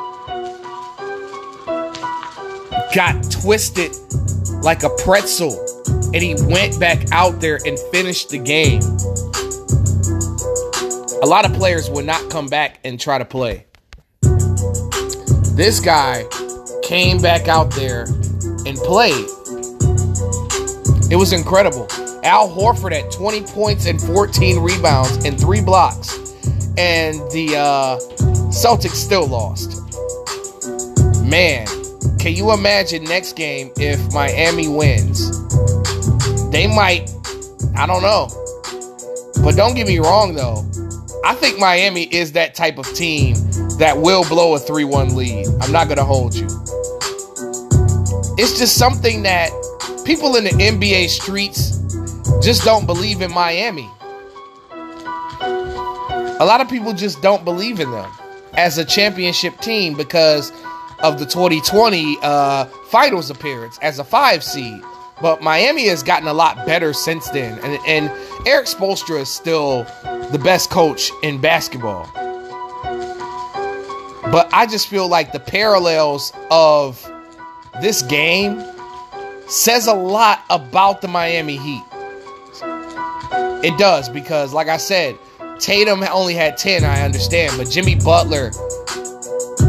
got 2.95 3.31
twisted 3.31 3.97
like 4.63 4.83
a 4.83 4.91
pretzel, 4.91 5.59
and 6.13 6.17
he 6.17 6.35
went 6.53 6.79
back 6.79 7.11
out 7.13 7.41
there 7.41 7.61
and 7.65 7.79
finished 7.93 8.31
the 8.31 8.39
game. 8.39 8.83
A 11.23 11.27
lot 11.27 11.45
of 11.45 11.53
players 11.55 11.89
would 11.91 12.05
not 12.05 12.31
come 12.31 12.47
back 12.47 12.81
and 12.85 12.99
try 12.99 13.19
to 13.19 13.25
play. 13.25 13.67
This 15.61 15.79
guy 15.79 16.25
came 16.83 17.21
back 17.21 17.47
out 17.47 17.71
there 17.73 18.05
and 18.65 18.79
played. 18.79 19.27
It 21.11 21.19
was 21.19 21.35
incredible. 21.35 21.87
Al 22.25 22.49
Horford 22.49 22.93
at 22.93 23.13
20 23.13 23.43
points 23.43 23.85
and 23.85 24.01
14 24.01 24.59
rebounds 24.61 25.23
and 25.23 25.39
three 25.39 25.61
blocks. 25.61 26.17
And 26.79 27.17
the 27.31 27.57
uh, 27.59 27.99
Celtics 28.49 28.95
still 28.95 29.27
lost. 29.27 29.77
Man, 31.23 31.67
can 32.19 32.35
you 32.35 32.55
imagine 32.55 33.05
next 33.05 33.35
game 33.35 33.71
if 33.77 34.01
Miami 34.15 34.67
wins? 34.67 35.31
They 36.51 36.75
might, 36.75 37.11
I 37.77 37.87
don't 37.87 38.01
know. 38.01 38.29
But 39.45 39.57
don't 39.57 39.75
get 39.75 39.87
me 39.87 39.99
wrong 39.99 40.35
though. 40.35 40.65
I 41.23 41.35
think 41.35 41.59
Miami 41.59 42.05
is 42.05 42.33
that 42.33 42.55
type 42.55 42.79
of 42.79 42.87
team 42.95 43.37
that 43.81 43.97
will 43.97 44.25
blow 44.29 44.55
a 44.55 44.59
3 44.59 44.85
1 44.85 45.17
lead. 45.17 45.47
I'm 45.61 45.73
not 45.73 45.89
going 45.89 45.97
to 45.97 46.05
hold 46.05 46.35
you. 46.35 46.47
It's 48.37 48.59
just 48.59 48.77
something 48.77 49.23
that 49.23 49.51
people 50.05 50.37
in 50.37 50.45
the 50.45 50.51
NBA 50.51 51.09
streets 51.09 51.79
just 52.43 52.63
don't 52.63 52.85
believe 52.87 53.23
in 53.23 53.33
Miami. 53.33 53.89
A 55.41 56.45
lot 56.45 56.61
of 56.61 56.69
people 56.69 56.93
just 56.93 57.23
don't 57.23 57.45
believe 57.45 57.81
in 57.81 57.91
them 57.91 58.11
as 58.55 58.77
a 58.77 58.85
championship 58.85 59.59
team 59.61 59.97
because 59.97 60.53
of 61.03 61.19
the 61.19 61.25
2020 61.25 62.19
uh, 62.23 62.67
finals 62.89 63.31
appearance 63.31 63.79
as 63.81 63.99
a 63.99 64.05
five 64.05 64.45
seed. 64.45 64.83
But 65.23 65.43
Miami 65.43 65.89
has 65.89 66.03
gotten 66.03 66.29
a 66.29 66.35
lot 66.35 66.67
better 66.67 66.93
since 66.93 67.29
then. 67.31 67.59
And, 67.61 67.79
and 67.87 68.47
Erik 68.47 68.67
Spoelstra 68.67 69.21
is 69.21 69.31
still 69.31 69.85
the 70.31 70.41
best 70.43 70.71
coach 70.71 71.11
in 71.23 71.41
basketball. 71.41 72.11
But 74.31 74.49
I 74.53 74.67
just 74.67 74.89
feel 74.89 75.09
like 75.09 75.33
the 75.33 75.41
parallels 75.41 76.33
of 76.51 77.05
this 77.81 78.03
game 78.03 78.63
says 79.49 79.87
a 79.87 79.95
lot 79.95 80.45
about 80.51 81.01
the 81.01 81.09
Miami 81.09 81.57
Heat. 81.57 81.83
It 83.63 83.77
does 83.79 84.09
because, 84.09 84.53
like 84.53 84.69
I 84.69 84.77
said, 84.77 85.19
Tatum 85.59 86.03
only 86.05 86.35
had 86.35 86.57
10, 86.57 86.85
I 86.85 87.03
understand, 87.03 87.55
but 87.59 87.69
Jimmy 87.69 87.95
Butler 87.97 88.53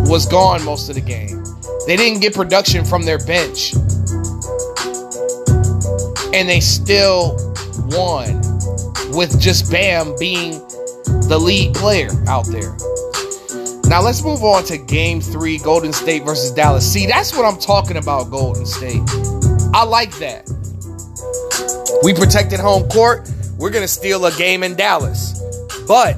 was 0.07 0.25
gone 0.25 0.63
most 0.63 0.89
of 0.89 0.95
the 0.95 1.01
game. 1.01 1.43
They 1.87 1.97
didn't 1.97 2.21
get 2.21 2.33
production 2.33 2.85
from 2.85 3.03
their 3.03 3.17
bench. 3.17 3.73
And 6.33 6.47
they 6.47 6.59
still 6.59 7.35
won. 7.87 8.41
with 9.13 9.39
just 9.39 9.71
Bam 9.71 10.15
being 10.19 10.51
the 11.27 11.37
lead 11.41 11.73
player 11.75 12.09
out 12.27 12.47
there. 12.47 12.75
Now 13.91 14.01
let's 14.01 14.23
move 14.23 14.41
on 14.41 14.63
to 14.67 14.77
game 14.77 15.19
three 15.19 15.57
Golden 15.57 15.91
State 15.91 16.23
versus 16.23 16.49
Dallas. 16.51 16.89
See, 16.89 17.07
that's 17.07 17.35
what 17.35 17.43
I'm 17.43 17.59
talking 17.59 17.97
about, 17.97 18.31
Golden 18.31 18.65
State. 18.65 19.01
I 19.73 19.83
like 19.83 20.17
that. 20.19 20.49
We 22.01 22.13
protected 22.13 22.61
home 22.61 22.87
court. 22.87 23.29
We're 23.57 23.69
going 23.69 23.83
to 23.83 23.89
steal 23.89 24.25
a 24.25 24.31
game 24.37 24.63
in 24.63 24.75
Dallas. 24.75 25.37
But 25.89 26.13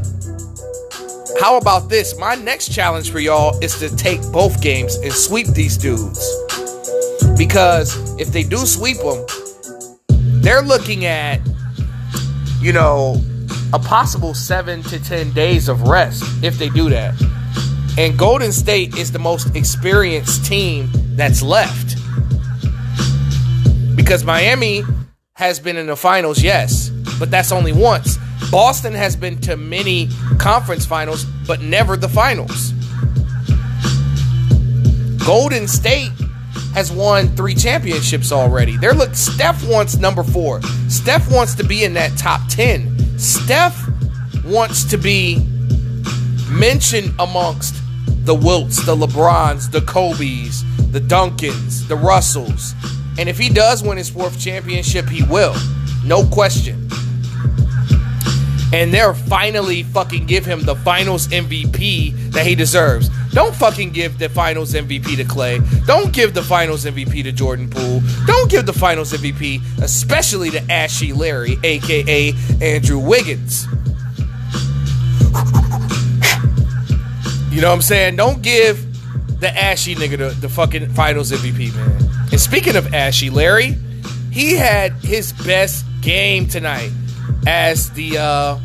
how 1.42 1.58
about 1.58 1.90
this? 1.90 2.16
My 2.20 2.36
next 2.36 2.72
challenge 2.72 3.10
for 3.10 3.20
y'all 3.20 3.58
is 3.64 3.80
to 3.80 3.90
take 3.96 4.22
both 4.32 4.62
games 4.62 4.94
and 4.98 5.12
sweep 5.12 5.48
these 5.48 5.76
dudes. 5.76 6.24
Because 7.36 7.98
if 8.20 8.28
they 8.28 8.44
do 8.44 8.68
sweep 8.68 8.98
them, 8.98 9.26
they're 10.44 10.62
looking 10.62 11.06
at, 11.06 11.42
you 12.62 12.72
know, 12.72 13.20
a 13.74 13.80
possible 13.80 14.36
seven 14.36 14.84
to 14.84 15.04
10 15.04 15.34
days 15.34 15.70
of 15.70 15.88
rest 15.88 16.24
if 16.44 16.60
they 16.60 16.70
do 16.70 16.88
that. 16.92 17.16
And 17.96 18.18
Golden 18.18 18.52
State 18.52 18.96
is 18.96 19.12
the 19.12 19.20
most 19.20 19.56
experienced 19.56 20.46
team 20.46 20.90
that's 21.16 21.44
left. 21.44 21.96
Because 23.96 24.24
Miami 24.24 24.84
has 25.36 25.60
been 25.60 25.78
in 25.78 25.88
the 25.88 25.96
finals, 25.96 26.42
yes, 26.42 26.90
but 27.20 27.30
that's 27.30 27.52
only 27.52 27.72
once. 27.72 28.18
Boston 28.50 28.94
has 28.94 29.16
been 29.16 29.40
to 29.42 29.58
many 29.58 30.10
conference 30.40 30.86
finals, 30.86 31.26
but 31.48 31.62
never 31.62 31.96
the 31.96 32.10
finals. 32.10 32.72
Golden 35.26 35.68
State 35.68 36.12
has 36.74 36.92
won 36.92 37.28
three 37.36 37.54
championships 37.54 38.32
already. 38.32 38.76
They're 38.78 38.94
look 38.94 39.14
Steph 39.14 39.68
wants 39.70 39.98
number 39.98 40.24
four. 40.24 40.62
Steph 40.90 41.32
wants 41.32 41.54
to 41.56 41.64
be 41.64 41.84
in 41.84 41.94
that 41.94 42.18
top 42.18 42.42
ten. 42.50 43.20
Steph 43.20 43.88
wants 44.44 44.84
to 44.86 44.98
be 44.98 45.38
mentioned 46.50 47.14
amongst 47.20 47.83
the 48.24 48.34
Wilts, 48.34 48.86
the 48.86 48.96
LeBrons, 48.96 49.72
the 49.72 49.82
Kobe's, 49.82 50.64
the 50.92 51.00
Duncans, 51.00 51.88
the 51.88 51.96
Russells. 51.96 52.74
And 53.20 53.30
if 53.30 53.38
he 53.38 53.50
does 53.50 53.84
win 53.84 53.98
his 53.98 54.10
fourth 54.10 54.40
championship, 54.40 55.08
he 55.08 55.24
will. 55.24 55.56
No 56.06 56.26
question. 56.26 56.90
And 58.74 58.92
they're 58.92 59.14
finally 59.14 59.84
fucking 59.84 60.26
give 60.26 60.46
him 60.46 60.64
the 60.64 60.76
finals 60.76 61.28
MVP 61.28 62.32
that 62.32 62.48
he 62.48 62.56
deserves. 62.56 63.10
Don't 63.32 63.54
fucking 63.54 63.92
give 63.92 64.18
the 64.18 64.30
finals 64.30 64.74
MVP 64.74 65.16
to 65.18 65.24
Klay. 65.24 65.86
Don't 65.86 66.12
give 66.12 66.34
the 66.34 66.42
finals 66.42 66.86
MVP 66.86 67.24
to 67.24 67.32
Jordan 67.32 67.70
Poole. 67.70 68.02
Don't 68.26 68.50
give 68.50 68.66
the 68.66 68.74
finals 68.74 69.14
MVP, 69.14 69.62
especially 69.82 70.50
to 70.52 70.72
Ashy 70.72 71.14
Larry, 71.14 71.58
aka 71.64 72.34
Andrew 72.62 73.00
Wiggins. 73.00 73.68
You 77.54 77.62
know 77.62 77.68
what 77.68 77.76
I'm 77.76 77.82
saying? 77.84 78.16
Don't 78.16 78.42
give 78.42 78.84
the 79.40 79.48
ashy 79.56 79.94
nigga 79.94 80.18
the, 80.18 80.30
the 80.30 80.50
fucking 80.50 80.90
finals 80.90 81.32
MVP, 81.32 81.76
man. 81.76 81.92
And 82.32 82.42
speaking 82.42 82.76
of 82.76 82.96
ashy, 82.96 83.30
Larry, 83.30 83.78
he 84.32 84.56
had 84.56 84.94
his 84.94 85.34
best 85.34 85.86
game 86.02 86.48
tonight 86.48 86.90
as 87.46 87.92
the 87.92 88.18
uh 88.18 88.60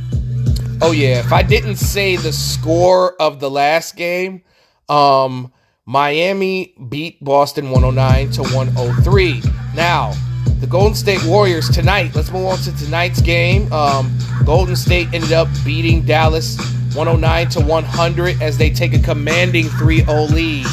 oh 0.80 0.92
yeah, 0.92 1.18
if 1.18 1.35
I 1.35 1.42
didn't 1.42 1.76
say 1.76 2.16
the 2.16 2.33
score 2.33 3.14
of 3.20 3.40
the 3.40 3.51
last 3.51 3.94
game, 3.94 4.40
um 4.88 5.53
Miami 5.85 6.74
beat 6.88 7.22
Boston 7.22 7.70
109 7.70 8.31
to 8.33 8.42
103. 8.55 9.42
Now, 9.74 10.14
the 10.61 10.66
Golden 10.66 10.94
State 10.94 11.22
Warriors 11.27 11.68
tonight, 11.68 12.14
let's 12.14 12.31
move 12.31 12.46
on 12.46 12.57
to 12.61 12.74
tonight's 12.79 13.20
game. 13.20 13.70
Um 13.70 14.16
Golden 14.46 14.77
State 14.77 15.09
ended 15.12 15.33
up 15.33 15.48
beating 15.62 16.07
Dallas 16.07 16.57
109 16.94 17.48
to 17.51 17.61
100 17.61 18.42
as 18.42 18.59
they 18.59 18.70
take 18.70 18.94
a 18.94 18.98
commanding 18.98 19.66
3-0 19.66 20.31
lead. 20.31 20.66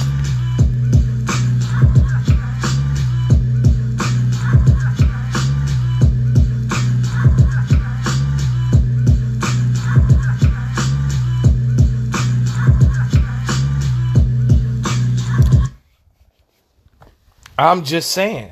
I'm 17.58 17.84
just 17.84 18.12
saying. 18.12 18.52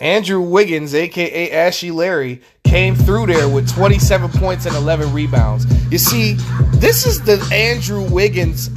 Andrew 0.00 0.40
Wiggins, 0.40 0.94
aka 0.94 1.50
Ashy 1.50 1.90
Larry, 1.90 2.42
came 2.74 2.96
through 2.96 3.24
there 3.24 3.48
with 3.48 3.72
27 3.72 4.32
points 4.32 4.66
and 4.66 4.74
11 4.74 5.12
rebounds. 5.12 5.64
You 5.92 5.98
see, 5.98 6.32
this 6.72 7.06
is 7.06 7.22
the 7.22 7.40
Andrew 7.52 8.02
Wiggins 8.10 8.68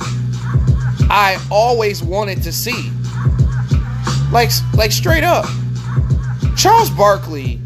I 1.10 1.44
always 1.50 2.04
wanted 2.04 2.44
to 2.44 2.52
see. 2.52 2.92
Like, 4.32 4.52
like 4.76 4.92
straight 4.92 5.24
up. 5.24 5.46
Charles 6.56 6.92
Barkley 6.92 7.60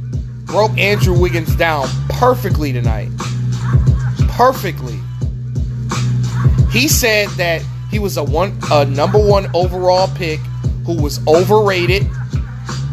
broke 0.45 0.71
Andrew 0.77 1.19
Wiggins 1.19 1.53
down 1.57 1.89
perfectly 2.07 2.71
tonight. 2.71 3.09
Perfectly. 4.29 5.01
He 6.71 6.87
said 6.87 7.27
that 7.31 7.61
he 7.89 7.99
was 7.99 8.15
a 8.15 8.23
one 8.23 8.57
a 8.71 8.85
number 8.85 9.19
one 9.19 9.53
overall 9.53 10.07
pick 10.15 10.39
who 10.85 10.95
was 10.95 11.19
overrated 11.27 12.07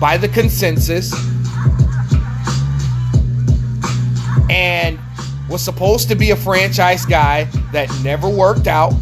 by 0.01 0.17
the 0.17 0.29
consensus 0.29 1.15
and 4.51 4.99
was 5.49 5.63
supposed 5.63 6.09
to 6.09 6.15
be 6.15 6.31
a 6.31 6.37
franchise 6.37 7.07
guy 7.07 7.45
that 7.73 7.89
never 8.03 8.29
worked 8.29 8.67
out 8.67 8.93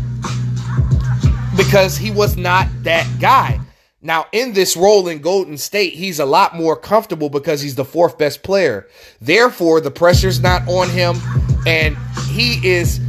because 1.57 1.97
he 1.97 2.11
was 2.11 2.37
not 2.37 2.69
that 2.83 3.07
guy. 3.21 3.61
Now, 4.03 4.27
in 4.31 4.53
this 4.53 4.77
role 4.77 5.09
in 5.09 5.21
Golden 5.21 5.57
State, 5.59 5.95
he's 5.95 6.21
a 6.21 6.27
lot 6.27 6.55
more 6.55 6.77
comfortable 6.77 7.29
because 7.29 7.61
he's 7.61 7.75
the 7.75 7.85
fourth 7.85 8.19
best 8.19 8.43
player. 8.45 8.87
Therefore, 9.21 9.81
the 9.81 9.91
pressure's 9.91 10.41
not 10.41 10.63
on 10.69 10.89
him, 10.91 11.17
and 11.67 11.97
he 12.31 12.65
is, 12.65 13.01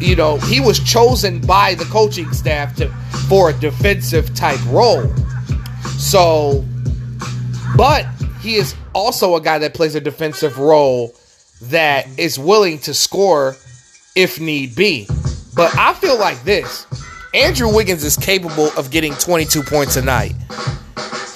you 0.00 0.16
know, 0.16 0.38
he 0.38 0.60
was 0.60 0.80
chosen 0.80 1.40
by 1.40 1.74
the 1.74 1.84
coaching 1.84 2.32
staff 2.32 2.74
to 2.76 2.88
for 3.28 3.50
a 3.50 3.52
defensive 3.52 4.34
type 4.34 4.60
role. 4.68 5.06
So, 5.98 6.64
but 7.76 8.06
he 8.40 8.56
is 8.56 8.74
also 8.94 9.36
a 9.36 9.40
guy 9.40 9.58
that 9.58 9.74
plays 9.74 9.94
a 9.94 10.00
defensive 10.00 10.58
role 10.58 11.14
that 11.62 12.06
is 12.18 12.38
willing 12.38 12.78
to 12.80 12.94
score 12.94 13.56
if 14.16 14.40
need 14.40 14.74
be. 14.74 15.06
But 15.54 15.76
I 15.76 15.94
feel 15.94 16.18
like 16.18 16.42
this 16.42 16.86
Andrew 17.34 17.74
Wiggins 17.74 18.02
is 18.02 18.16
capable 18.16 18.70
of 18.76 18.90
getting 18.90 19.14
22 19.14 19.62
points 19.62 19.96
a 19.96 20.02
night. 20.02 20.34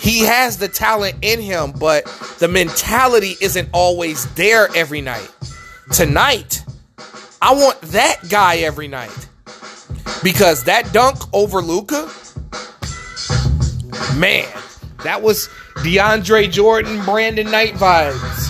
He 0.01 0.21
has 0.21 0.59
the 0.59 0.69
talent 0.69 1.17
in 1.23 1.41
him, 1.41 1.73
but 1.73 2.05
the 2.39 2.49
mentality 2.49 3.35
isn't 3.41 3.69
always 3.73 4.33
there 4.35 4.69
every 4.75 5.01
night. 5.01 5.31
Tonight, 5.93 6.63
I 7.41 7.55
want 7.55 7.81
that 7.83 8.21
guy 8.29 8.57
every 8.57 8.89
night. 8.89 9.29
Because 10.23 10.65
that 10.65 10.93
dunk 10.93 11.19
over 11.35 11.61
Luka, 11.61 12.11
man, 14.17 14.49
that 15.03 15.21
was 15.23 15.49
DeAndre 15.85 16.51
Jordan, 16.51 17.05
Brandon 17.05 17.51
Knight 17.51 17.75
vibes. 17.75 18.44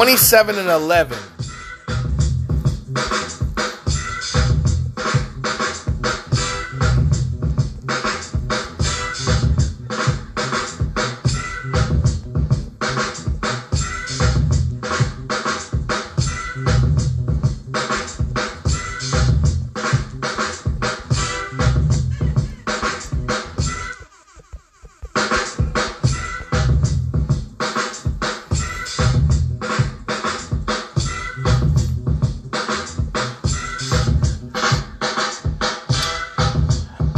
Twenty-seven 0.00 0.56
and 0.56 0.70
eleven. 0.70 1.18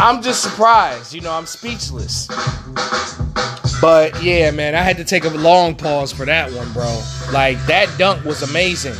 I'm 0.02 0.20
just 0.20 0.42
surprised. 0.42 1.14
You 1.14 1.20
know, 1.20 1.32
I'm 1.32 1.46
speechless. 1.46 2.26
But 3.80 4.20
yeah, 4.20 4.50
man, 4.50 4.74
I 4.74 4.82
had 4.82 4.96
to 4.96 5.04
take 5.04 5.24
a 5.24 5.28
long 5.28 5.76
pause 5.76 6.10
for 6.12 6.26
that 6.26 6.50
one, 6.50 6.72
bro. 6.72 7.00
Like 7.32 7.56
that 7.66 7.88
dunk 7.98 8.24
was 8.24 8.42
amazing. 8.42 8.94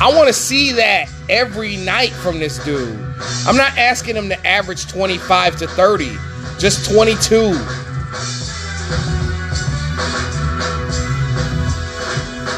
I 0.00 0.10
want 0.16 0.26
to 0.28 0.32
see 0.32 0.72
that 0.72 1.10
every 1.28 1.76
night 1.76 2.12
from 2.12 2.38
this 2.38 2.64
dude. 2.64 2.98
I'm 3.46 3.58
not 3.58 3.76
asking 3.76 4.16
him 4.16 4.30
to 4.30 4.46
average 4.46 4.86
25 4.88 5.56
to 5.56 5.66
30, 5.66 6.16
just 6.58 6.90
22. 6.90 7.52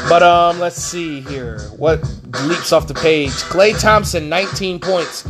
But 0.07 0.23
um, 0.23 0.59
let's 0.59 0.81
see 0.81 1.19
here. 1.19 1.59
What 1.75 2.01
leaps 2.43 2.71
off 2.71 2.87
the 2.87 2.93
page? 2.93 3.31
Klay 3.31 3.77
Thompson, 3.77 4.29
19 4.29 4.79
points. 4.79 5.27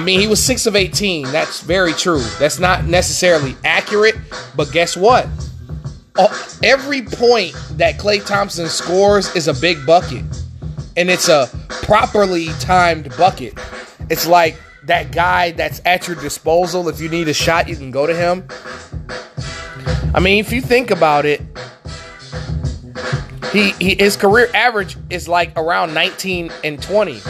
I 0.00 0.02
mean, 0.02 0.18
he 0.18 0.26
was 0.26 0.42
6 0.42 0.64
of 0.64 0.76
18. 0.76 1.24
That's 1.24 1.60
very 1.60 1.92
true. 1.92 2.22
That's 2.38 2.58
not 2.58 2.86
necessarily 2.86 3.54
accurate, 3.66 4.14
but 4.56 4.72
guess 4.72 4.96
what? 4.96 5.28
Uh, 6.18 6.26
every 6.62 7.02
point 7.02 7.52
that 7.72 7.98
Klay 7.98 8.24
Thompson 8.24 8.70
scores 8.70 9.36
is 9.36 9.46
a 9.46 9.52
big 9.52 9.84
bucket. 9.84 10.24
And 10.96 11.10
it's 11.10 11.28
a 11.28 11.50
properly 11.68 12.46
timed 12.60 13.14
bucket. 13.18 13.58
It's 14.08 14.26
like 14.26 14.58
that 14.84 15.12
guy 15.12 15.50
that's 15.50 15.82
at 15.84 16.08
your 16.08 16.16
disposal. 16.16 16.88
If 16.88 16.98
you 16.98 17.10
need 17.10 17.28
a 17.28 17.34
shot, 17.34 17.68
you 17.68 17.76
can 17.76 17.90
go 17.90 18.06
to 18.06 18.16
him. 18.16 18.48
I 20.14 20.20
mean, 20.20 20.38
if 20.38 20.50
you 20.50 20.62
think 20.62 20.90
about 20.90 21.26
it, 21.26 21.42
he, 23.52 23.72
he 23.72 23.96
his 23.96 24.16
career 24.16 24.48
average 24.54 24.96
is 25.10 25.28
like 25.28 25.52
around 25.58 25.92
19 25.92 26.50
and 26.64 26.82
20. 26.82 27.20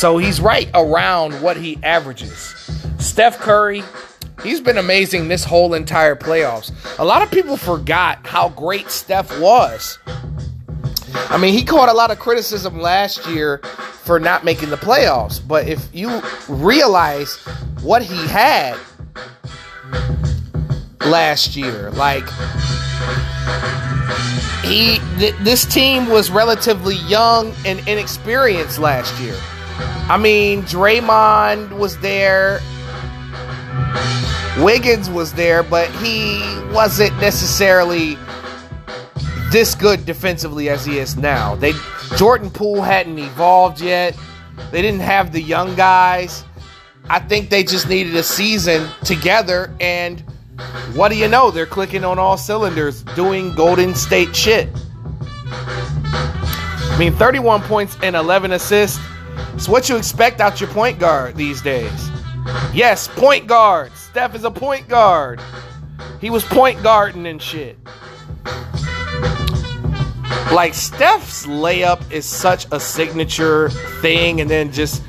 So 0.00 0.16
he's 0.16 0.40
right 0.40 0.66
around 0.72 1.42
what 1.42 1.58
he 1.58 1.78
averages. 1.82 2.54
Steph 2.98 3.38
Curry, 3.38 3.82
he's 4.42 4.58
been 4.58 4.78
amazing 4.78 5.28
this 5.28 5.44
whole 5.44 5.74
entire 5.74 6.16
playoffs. 6.16 6.72
A 6.98 7.04
lot 7.04 7.20
of 7.20 7.30
people 7.30 7.58
forgot 7.58 8.26
how 8.26 8.48
great 8.48 8.90
Steph 8.90 9.38
was. 9.38 9.98
I 11.28 11.36
mean, 11.36 11.52
he 11.52 11.62
caught 11.62 11.90
a 11.90 11.92
lot 11.92 12.10
of 12.10 12.18
criticism 12.18 12.80
last 12.80 13.26
year 13.26 13.58
for 13.58 14.18
not 14.18 14.42
making 14.42 14.70
the 14.70 14.78
playoffs, 14.78 15.46
but 15.46 15.68
if 15.68 15.86
you 15.92 16.22
realize 16.48 17.36
what 17.82 18.00
he 18.00 18.26
had 18.26 18.78
last 21.04 21.56
year, 21.56 21.90
like 21.90 22.24
he 24.64 24.98
th- 25.18 25.34
this 25.42 25.66
team 25.66 26.08
was 26.08 26.30
relatively 26.30 26.96
young 27.06 27.52
and 27.66 27.86
inexperienced 27.86 28.78
last 28.78 29.14
year. 29.20 29.36
I 30.08 30.18
mean, 30.20 30.62
Draymond 30.62 31.76
was 31.78 31.98
there, 31.98 32.60
Wiggins 34.58 35.08
was 35.08 35.32
there, 35.34 35.62
but 35.62 35.90
he 35.96 36.40
wasn't 36.72 37.16
necessarily 37.20 38.16
this 39.50 39.74
good 39.74 40.06
defensively 40.06 40.68
as 40.68 40.84
he 40.84 40.98
is 40.98 41.16
now. 41.16 41.54
They 41.56 41.72
Jordan 42.16 42.50
Poole 42.50 42.82
hadn't 42.82 43.18
evolved 43.18 43.80
yet. 43.80 44.16
They 44.70 44.82
didn't 44.82 45.00
have 45.00 45.32
the 45.32 45.40
young 45.40 45.74
guys. 45.76 46.44
I 47.08 47.18
think 47.18 47.50
they 47.50 47.64
just 47.64 47.88
needed 47.88 48.14
a 48.16 48.22
season 48.22 48.88
together 49.04 49.74
and 49.80 50.22
what 50.94 51.10
do 51.10 51.16
you 51.16 51.28
know? 51.28 51.50
They're 51.50 51.66
clicking 51.66 52.04
on 52.04 52.18
all 52.18 52.36
cylinders, 52.36 53.02
doing 53.14 53.54
Golden 53.54 53.94
State 53.94 54.36
shit. 54.36 54.68
I 55.52 56.96
mean, 56.98 57.14
31 57.14 57.62
points 57.62 57.96
and 58.02 58.14
11 58.14 58.52
assists. 58.52 59.00
It's 59.54 59.68
what 59.68 59.88
you 59.88 59.96
expect 59.96 60.40
out 60.40 60.60
your 60.60 60.70
point 60.70 60.98
guard 60.98 61.36
these 61.36 61.60
days. 61.62 62.10
Yes, 62.72 63.08
point 63.08 63.46
guard. 63.46 63.92
Steph 63.94 64.34
is 64.34 64.44
a 64.44 64.50
point 64.50 64.88
guard. 64.88 65.40
He 66.20 66.30
was 66.30 66.44
point 66.44 66.82
guarding 66.82 67.26
and 67.26 67.40
shit. 67.40 67.78
Like 70.52 70.74
Steph's 70.74 71.46
layup 71.46 72.10
is 72.10 72.26
such 72.26 72.66
a 72.72 72.80
signature 72.80 73.70
thing, 74.00 74.40
and 74.40 74.50
then 74.50 74.72
just 74.72 75.02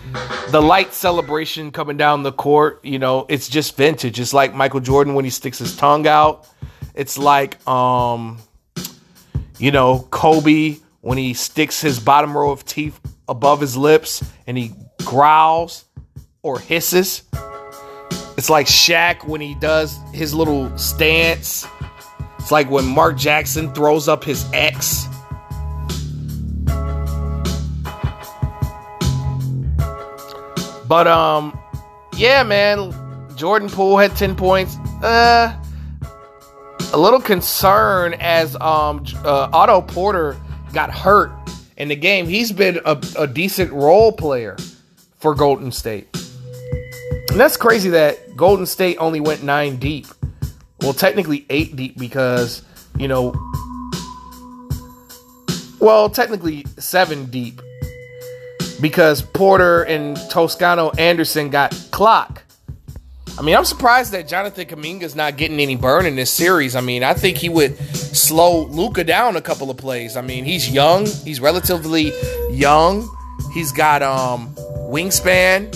the 0.50 0.62
light 0.62 0.94
celebration 0.94 1.72
coming 1.72 1.98
down 1.98 2.24
the 2.24 2.32
court, 2.32 2.84
you 2.84 3.00
know, 3.00 3.26
it's 3.30 3.48
just 3.48 3.76
vintage. 3.76 4.20
It's 4.20 4.34
like 4.34 4.54
Michael 4.54 4.82
Jordan 4.82 5.14
when 5.16 5.26
he 5.26 5.32
sticks 5.32 5.58
his 5.58 5.76
tongue 5.76 6.08
out. 6.08 6.48
It's 6.94 7.18
like 7.18 7.66
um 7.68 8.40
you 9.58 9.72
know, 9.72 10.08
Kobe 10.12 10.78
when 11.02 11.18
he 11.18 11.34
sticks 11.34 11.82
his 11.82 12.00
bottom 12.00 12.36
row 12.36 12.52
of 12.52 12.66
teeth 12.66 13.00
above 13.32 13.62
his 13.62 13.78
lips 13.78 14.22
and 14.46 14.58
he 14.58 14.74
growls 15.06 15.86
or 16.44 16.60
hisses. 16.60 17.24
It's 18.38 18.50
like 18.50 18.68
Shaq 18.68 19.26
when 19.26 19.40
he 19.40 19.56
does 19.56 19.98
his 20.14 20.34
little 20.34 20.78
stance. 20.78 21.66
It's 22.38 22.52
like 22.52 22.70
when 22.70 22.86
Mark 22.86 23.18
Jackson 23.18 23.74
throws 23.74 24.08
up 24.08 24.24
his 24.24 24.46
X. 24.52 25.08
But 30.88 31.08
um, 31.08 31.58
yeah, 32.18 32.44
man, 32.44 32.94
Jordan 33.38 33.70
Poole 33.70 33.98
had 33.98 34.16
ten 34.18 34.36
points. 34.36 34.76
Uh, 35.02 35.58
a 36.94 36.98
little 36.98 37.22
concern 37.22 38.14
as 38.20 38.56
um 38.58 39.06
uh, 39.24 39.50
Otto 39.54 39.82
Porter 39.82 40.36
got 40.74 40.94
hurt 40.94 41.32
in 41.82 41.88
the 41.88 41.96
game. 41.96 42.28
He's 42.28 42.52
been 42.52 42.80
a, 42.86 43.02
a 43.18 43.26
decent 43.26 43.72
role 43.72 44.12
player 44.12 44.56
for 45.18 45.34
Golden 45.34 45.72
State. 45.72 46.16
And 47.32 47.40
that's 47.40 47.58
crazy 47.58 47.90
that 47.90 48.38
Golden 48.38 48.68
State 48.68 48.98
only 48.98 49.20
went 49.20 49.42
nine 49.42 49.78
deep. 49.78 50.06
Well, 50.82 50.94
technically 50.94 51.44
eight 51.50 51.76
deep 51.76 51.98
because, 51.98 52.62
you 53.00 53.08
know, 53.08 53.34
well, 55.80 56.08
technically 56.08 56.66
seven 56.78 57.26
deep 57.26 57.60
because 58.80 59.24
Porter 59.24 59.82
and 59.82 60.18
Toscano 60.30 60.92
Anderson 61.00 61.50
got 61.50 61.72
clock. 61.90 62.44
I 63.38 63.44
mean, 63.44 63.56
I'm 63.56 63.66
surprised 63.66 64.12
that 64.12 64.28
Jonathan 64.28 64.68
Kuminga's 64.68 65.16
not 65.16 65.38
getting 65.38 65.60
any 65.60 65.76
burn 65.76 66.06
in 66.06 66.16
this 66.16 66.32
series. 66.32 66.76
I 66.76 66.82
mean, 66.82 67.04
I 67.04 67.14
think 67.14 67.38
he 67.38 67.50
would 67.50 67.78
slow 67.96 68.66
Luka 68.66 69.04
down 69.04 69.36
a 69.36 69.42
couple 69.42 69.72
of 69.72 69.78
plays. 69.78 70.18
I 70.18 70.22
mean, 70.22 70.46
he's 70.46 70.70
young. 70.70 71.06
He's 71.06 71.40
relatively 71.40 72.12
young. 72.52 73.10
He's 73.54 73.72
got 73.72 74.04
um 74.04 74.54
wingspan. 74.90 75.76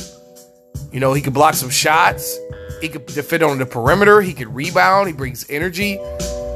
You 0.94 1.00
know, 1.00 1.14
he 1.14 1.22
could 1.22 1.34
block 1.34 1.56
some 1.56 1.70
shots. 1.70 2.38
He 2.82 2.90
could 2.90 3.06
defend 3.08 3.44
on 3.44 3.58
the 3.58 3.66
perimeter. 3.66 4.22
He 4.22 4.34
could 4.34 4.54
rebound. 4.54 5.08
He 5.08 5.14
brings 5.14 5.50
energy. 5.50 6.00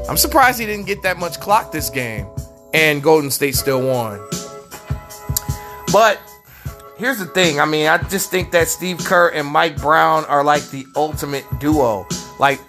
I'm 0.08 0.16
surprised 0.16 0.60
he 0.60 0.66
didn't 0.66 0.86
get 0.86 1.02
that 1.02 1.18
much 1.18 1.40
clock 1.40 1.72
this 1.72 1.90
game. 1.90 2.26
And 2.72 3.02
Golden 3.02 3.30
State 3.30 3.56
still 3.56 3.86
won. 3.86 4.20
But 5.92 6.20
here's 7.00 7.18
the 7.18 7.26
thing. 7.26 7.58
I 7.58 7.64
mean, 7.64 7.86
I 7.86 7.96
just 7.96 8.30
think 8.30 8.52
that 8.52 8.68
Steve 8.68 8.98
Kerr 8.98 9.30
and 9.30 9.48
Mike 9.48 9.80
Brown 9.80 10.26
are 10.26 10.44
like 10.44 10.68
the 10.68 10.84
ultimate 10.94 11.46
duo. 11.58 12.06
Like 12.38 12.60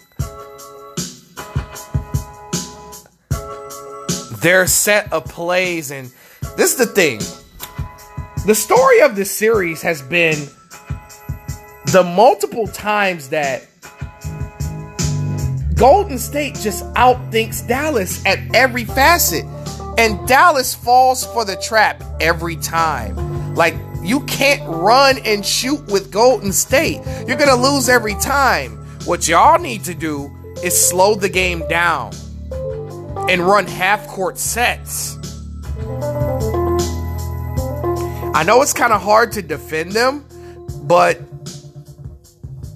their 4.41 4.65
set 4.67 5.11
of 5.11 5.25
plays 5.25 5.91
and 5.91 6.11
this 6.55 6.71
is 6.71 6.77
the 6.77 6.85
thing. 6.85 7.19
The 8.45 8.55
story 8.55 9.01
of 9.01 9.15
this 9.15 9.29
series 9.29 9.81
has 9.81 10.01
been 10.01 10.47
the 11.87 12.03
multiple 12.03 12.67
times 12.67 13.29
that 13.29 13.67
Golden 15.75 16.17
State 16.17 16.55
just 16.55 16.85
outthinks 16.93 17.67
Dallas 17.67 18.25
at 18.25 18.39
every 18.55 18.85
facet. 18.85 19.43
And 19.97 20.25
Dallas 20.25 20.73
falls 20.73 21.25
for 21.25 21.43
the 21.43 21.57
trap 21.57 22.01
every 22.21 22.55
time. 22.55 23.55
Like 23.55 23.75
you 24.03 24.21
can't 24.21 24.61
run 24.67 25.19
and 25.25 25.45
shoot 25.45 25.85
with 25.87 26.11
Golden 26.11 26.51
State. 26.51 27.01
You're 27.27 27.37
going 27.37 27.49
to 27.49 27.55
lose 27.55 27.87
every 27.87 28.15
time. 28.15 28.77
What 29.05 29.27
y'all 29.27 29.59
need 29.59 29.83
to 29.85 29.93
do 29.93 30.31
is 30.63 30.89
slow 30.89 31.15
the 31.15 31.29
game 31.29 31.67
down 31.67 32.13
and 33.29 33.41
run 33.41 33.67
half 33.67 34.07
court 34.07 34.37
sets. 34.37 35.17
I 38.33 38.43
know 38.45 38.61
it's 38.61 38.73
kind 38.73 38.93
of 38.93 39.01
hard 39.01 39.33
to 39.33 39.41
defend 39.41 39.91
them, 39.91 40.25
but 40.83 41.19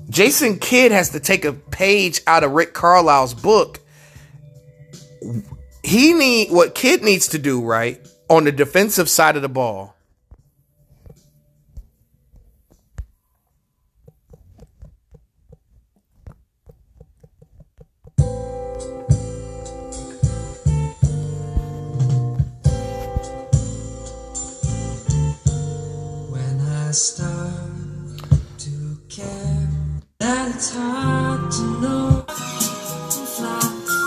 Jason 0.10 0.60
Kidd 0.60 0.92
has 0.92 1.10
to 1.12 1.20
take 1.20 1.46
a 1.46 1.54
page 1.54 2.22
out 2.28 2.44
of 2.44 2.52
Rick 2.52 2.74
Carlisle's 2.74 3.34
book. 3.34 3.80
He 5.84 6.14
need 6.14 6.52
what 6.52 6.76
Kidd 6.76 7.04
needs 7.04 7.30
to 7.30 7.40
do, 7.40 7.64
right, 7.64 8.00
on 8.30 8.44
the 8.44 8.52
defensive 8.52 9.10
side 9.10 9.36
of 9.36 9.42
the 9.42 9.50
ball 9.50 9.95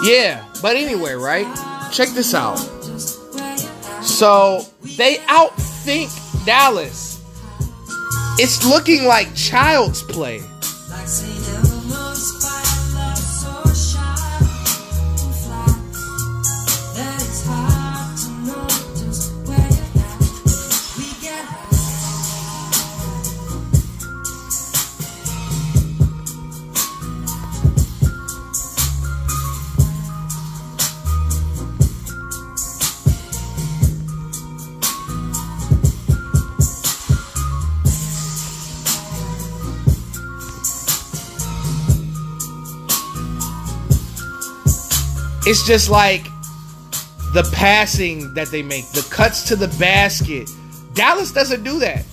Yeah, 0.02 0.44
but 0.62 0.76
anyway, 0.76 1.12
right? 1.12 1.46
Check 1.92 2.08
this 2.10 2.34
out. 2.34 2.56
So 4.02 4.62
they 4.96 5.16
outthink 5.26 6.08
Dallas. 6.46 7.20
It's 8.38 8.64
looking 8.64 9.04
like 9.04 9.34
child's 9.34 10.02
play. 10.02 10.40
It's 45.50 45.66
just 45.66 45.88
like 45.88 46.24
the 47.32 47.48
passing 47.54 48.34
that 48.34 48.48
they 48.48 48.62
make, 48.62 48.86
the 48.90 49.00
cuts 49.10 49.44
to 49.48 49.56
the 49.56 49.68
basket. 49.78 50.46
Dallas 50.92 51.32
doesn't 51.32 51.64
do 51.64 51.78
that. 51.78 52.04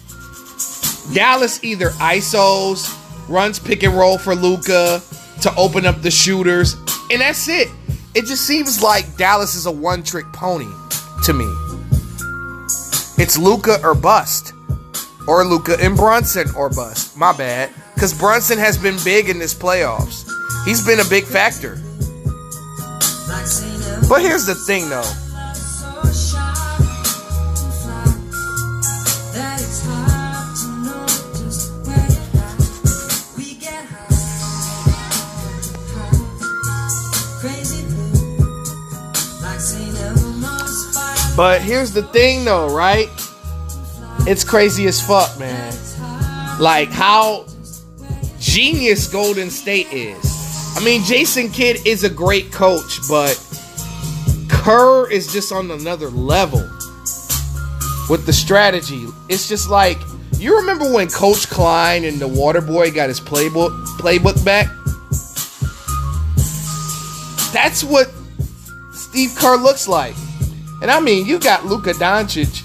Dallas 1.14 1.62
either 1.62 1.90
ISOs, 1.90 2.88
runs 3.28 3.60
pick 3.60 3.84
and 3.84 3.94
roll 3.94 4.18
for 4.18 4.36
Luka 4.36 5.02
to 5.42 5.54
open 5.58 5.86
up 5.86 6.02
the 6.02 6.12
shooters, 6.12 6.76
and 7.12 7.20
that's 7.20 7.50
it. 7.50 7.68
It 8.14 8.24
just 8.24 8.48
seems 8.48 8.82
like 8.82 9.18
Dallas 9.18 9.56
is 9.56 9.66
a 9.66 9.72
one 9.72 10.02
trick 10.02 10.32
pony 10.32 10.72
to 11.26 11.34
me. 11.34 11.46
It's 13.22 13.38
Luka 13.38 13.84
or 13.84 13.96
bust. 13.96 14.54
Or 15.28 15.44
Luka 15.44 15.76
and 15.82 15.98
Brunson 15.98 16.48
or 16.56 16.70
bust. 16.70 17.18
My 17.18 17.36
bad. 17.36 17.70
Because 17.96 18.18
Brunson 18.18 18.60
has 18.60 18.78
been 18.78 18.96
big 19.04 19.28
in 19.28 19.40
this 19.40 19.54
playoffs. 19.54 20.26
He's 20.64 20.86
been 20.86 21.02
a 21.02 21.10
big 21.10 21.26
factor. 21.26 21.82
But 24.08 24.22
here's 24.22 24.46
the 24.46 24.54
thing 24.54 24.88
though. 24.90 25.02
But 41.36 41.62
here's 41.62 41.92
the 41.92 42.04
thing 42.14 42.46
though, 42.46 42.74
right? 42.74 43.10
It's 44.28 44.44
crazy 44.44 44.86
as 44.86 45.06
fuck, 45.06 45.38
man. 45.38 45.74
Like 46.60 46.90
how 46.90 47.46
genius 48.40 49.08
Golden 49.08 49.50
State 49.50 49.92
is. 49.92 50.76
I 50.78 50.84
mean, 50.84 51.04
Jason 51.04 51.50
Kidd 51.50 51.86
is 51.86 52.04
a 52.04 52.10
great 52.10 52.52
coach, 52.52 53.00
but 53.10 53.45
Kerr 54.66 55.08
is 55.12 55.32
just 55.32 55.52
on 55.52 55.70
another 55.70 56.10
level 56.10 56.68
with 58.10 58.26
the 58.26 58.34
strategy. 58.34 59.06
It's 59.30 59.48
just 59.48 59.70
like 59.70 60.00
you 60.40 60.58
remember 60.58 60.92
when 60.92 61.08
Coach 61.08 61.48
Klein 61.48 62.04
and 62.04 62.18
the 62.18 62.28
Waterboy 62.28 62.96
got 62.96 63.10
his 63.10 63.20
playbook 63.20 63.70
playbook 64.00 64.44
back. 64.44 64.66
That's 67.54 67.84
what 67.84 68.12
Steve 68.92 69.36
Kerr 69.38 69.58
looks 69.58 69.88
like. 69.88 70.16
And 70.82 70.90
I 70.90 71.00
mean, 71.00 71.28
you 71.28 71.38
got 71.38 71.68
Luka 71.68 71.92
Doncic. 71.92 72.64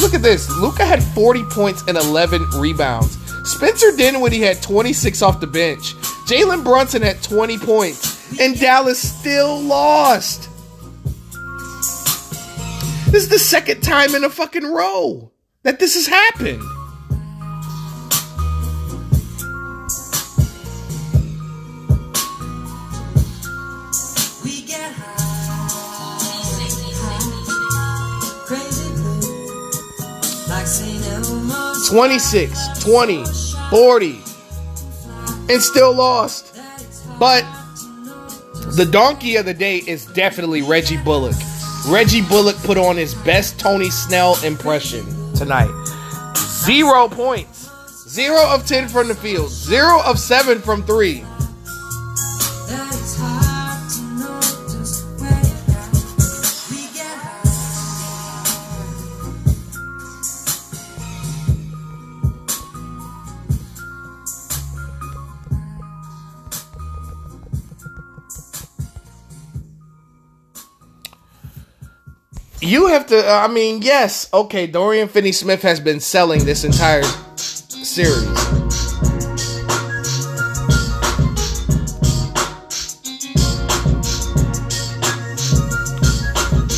Look 0.00 0.14
at 0.14 0.22
this. 0.22 0.48
Luka 0.48 0.86
had 0.86 1.02
40 1.02 1.44
points 1.50 1.82
and 1.86 1.98
11 1.98 2.48
rebounds. 2.56 3.18
Spencer 3.44 3.94
Dinwiddie 3.94 4.40
had 4.40 4.62
26 4.62 5.20
off 5.20 5.38
the 5.38 5.46
bench. 5.46 5.94
Jalen 6.26 6.64
Brunson 6.64 7.02
had 7.02 7.22
20 7.22 7.58
points. 7.58 8.40
And 8.40 8.58
Dallas 8.58 8.98
still 8.98 9.60
lost. 9.60 10.49
This 13.10 13.24
is 13.24 13.28
the 13.28 13.40
second 13.40 13.80
time 13.80 14.14
in 14.14 14.22
a 14.22 14.30
fucking 14.30 14.64
row 14.64 15.32
that 15.64 15.80
this 15.80 15.94
has 15.94 16.06
happened. 16.06 16.62
Twenty-six, 31.88 32.84
20, 32.84 33.24
40, 33.70 34.20
and 35.48 35.60
still 35.60 35.92
lost. 35.92 36.56
But 37.18 37.44
the 38.76 38.88
donkey 38.88 39.34
of 39.34 39.46
the 39.46 39.54
day 39.54 39.78
is 39.78 40.06
definitely 40.06 40.62
Reggie 40.62 40.98
Bullock. 40.98 41.34
Reggie 41.88 42.22
Bullock 42.22 42.56
put 42.58 42.76
on 42.76 42.96
his 42.96 43.14
best 43.14 43.58
Tony 43.58 43.90
Snell 43.90 44.36
impression 44.44 45.04
tonight. 45.34 45.70
Zero 46.36 47.08
points. 47.08 47.70
Zero 48.08 48.42
of 48.48 48.66
10 48.66 48.88
from 48.88 49.08
the 49.08 49.14
field. 49.14 49.50
Zero 49.50 50.00
of 50.04 50.18
seven 50.18 50.60
from 50.60 50.82
three. 50.84 51.24
You 72.70 72.86
have 72.86 73.08
to. 73.08 73.18
Uh, 73.18 73.32
I 73.32 73.48
mean, 73.48 73.82
yes, 73.82 74.32
okay. 74.32 74.68
Dorian 74.68 75.08
Finney-Smith 75.08 75.60
has 75.62 75.80
been 75.80 75.98
selling 75.98 76.44
this 76.44 76.62
entire 76.62 77.02
series. 77.34 78.28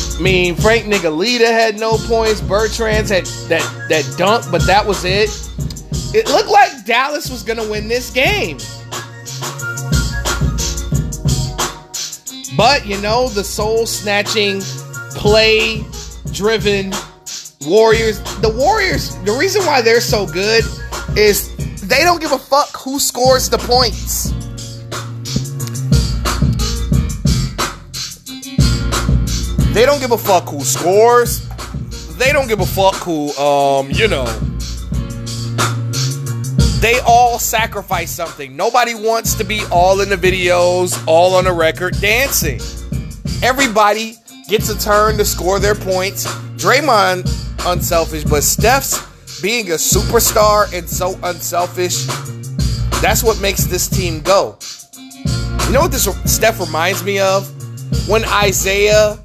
I 0.09 0.19
mean, 0.19 0.55
Frank 0.55 0.85
Ntilikina 0.85 1.45
had 1.45 1.79
no 1.79 1.97
points. 1.99 2.41
Bertans 2.41 3.09
had 3.09 3.27
that 3.49 3.85
that 3.89 4.15
dunk, 4.17 4.45
but 4.49 4.65
that 4.65 4.83
was 4.87 5.05
it. 5.05 5.29
It 6.15 6.27
looked 6.29 6.49
like 6.49 6.85
Dallas 6.87 7.29
was 7.29 7.43
gonna 7.43 7.69
win 7.69 7.87
this 7.87 8.09
game. 8.09 8.57
But 12.57 12.87
you 12.87 12.99
know, 12.99 13.29
the 13.29 13.43
soul 13.43 13.85
snatching 13.85 14.63
play 15.15 15.83
driven 16.31 16.91
Warriors. 17.65 18.19
The 18.41 18.53
Warriors, 18.55 19.15
the 19.23 19.33
reason 19.33 19.65
why 19.65 19.81
they're 19.81 20.01
so 20.01 20.25
good 20.25 20.63
is 21.17 21.55
they 21.87 22.03
don't 22.03 22.21
give 22.21 22.31
a 22.31 22.37
fuck 22.37 22.75
who 22.75 22.99
scores 22.99 23.49
the 23.49 23.57
points. 23.57 24.31
They 29.73 29.85
don't 29.87 29.99
give 29.99 30.11
a 30.11 30.17
fuck 30.17 30.49
who 30.49 30.63
scores. 30.63 31.47
They 32.17 32.31
don't 32.31 32.47
give 32.47 32.59
a 32.59 32.65
fuck 32.65 32.95
who, 32.95 33.31
um, 33.37 33.89
you 33.89 34.07
know. 34.07 34.25
They 36.79 36.99
all 36.99 37.39
sacrifice 37.39 38.11
something. 38.11 38.55
Nobody 38.55 38.93
wants 38.93 39.35
to 39.35 39.43
be 39.43 39.63
all 39.71 40.01
in 40.01 40.09
the 40.09 40.17
videos, 40.17 41.01
all 41.07 41.33
on 41.35 41.45
the 41.45 41.53
record 41.53 41.99
dancing. 42.01 42.59
Everybody 43.41 44.17
gets 44.47 44.69
a 44.69 44.79
turn 44.79 45.17
to 45.17 45.25
score 45.25 45.59
their 45.59 45.75
points. 45.75 46.25
Draymond 46.57 47.29
unselfish, 47.65 48.23
but 48.23 48.43
Steph's 48.43 48.99
being 49.41 49.71
a 49.71 49.75
superstar 49.75 50.71
and 50.73 50.89
so 50.89 51.19
unselfish. 51.23 52.05
That's 53.01 53.23
what 53.23 53.41
makes 53.41 53.65
this 53.65 53.89
team 53.89 54.21
go. 54.21 54.57
You 55.65 55.73
know 55.73 55.81
what 55.81 55.91
this 55.91 56.07
Steph 56.25 56.59
reminds 56.59 57.03
me 57.03 57.19
of? 57.19 57.49
When 58.07 58.25
Isaiah 58.25 59.17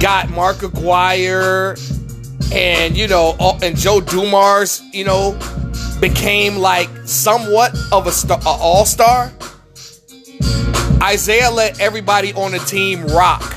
got 0.00 0.30
Mark 0.30 0.62
Aguirre 0.62 1.76
and 2.52 2.96
you 2.96 3.08
know 3.08 3.36
and 3.62 3.76
Joe 3.76 4.00
Dumars, 4.00 4.82
you 4.92 5.04
know, 5.04 5.38
became 6.00 6.56
like 6.56 6.88
somewhat 7.04 7.76
of 7.92 8.06
a, 8.06 8.12
star, 8.12 8.40
all-star. 8.46 9.32
Isaiah 11.02 11.50
let 11.50 11.80
everybody 11.80 12.32
on 12.34 12.50
the 12.50 12.58
team 12.58 13.06
rock. 13.06 13.54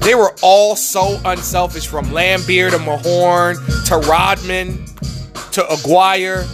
They 0.00 0.14
were 0.14 0.34
all 0.42 0.74
so 0.74 1.20
unselfish 1.24 1.86
from 1.86 2.06
Laimbeer 2.06 2.70
to 2.70 2.78
Mahorn 2.78 3.56
to 3.86 3.96
Rodman 4.08 4.84
to 5.52 5.64
Aguirre. 5.72 6.44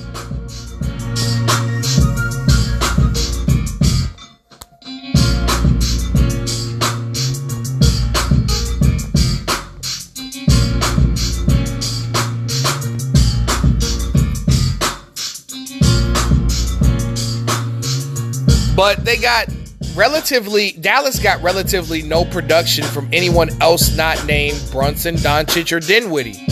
But 18.75 19.05
they 19.05 19.17
got 19.17 19.62
relatively 19.95 20.73
Dallas 20.73 21.19
got 21.19 21.43
relatively 21.43 22.03
no 22.03 22.25
production 22.25 22.85
from 22.85 23.09
anyone 23.13 23.51
else 23.63 23.97
not 23.97 24.25
named 24.27 24.61
Brunson, 24.71 25.17
Doncic, 25.17 25.75
or 25.75 25.81
Dinwiddie. 25.81 26.47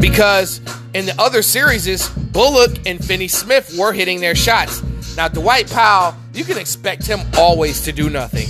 Because 0.00 0.60
in 0.94 1.06
the 1.06 1.14
other 1.18 1.42
series, 1.42 2.08
Bullock 2.08 2.86
and 2.86 3.04
Finney 3.04 3.28
Smith 3.28 3.76
were 3.78 3.92
hitting 3.92 4.20
their 4.20 4.34
shots. 4.34 4.82
Now 5.16 5.28
Dwight 5.28 5.70
Powell, 5.70 6.14
you 6.32 6.44
can 6.44 6.58
expect 6.58 7.06
him 7.06 7.20
always 7.36 7.80
to 7.82 7.92
do 7.92 8.10
nothing. 8.10 8.48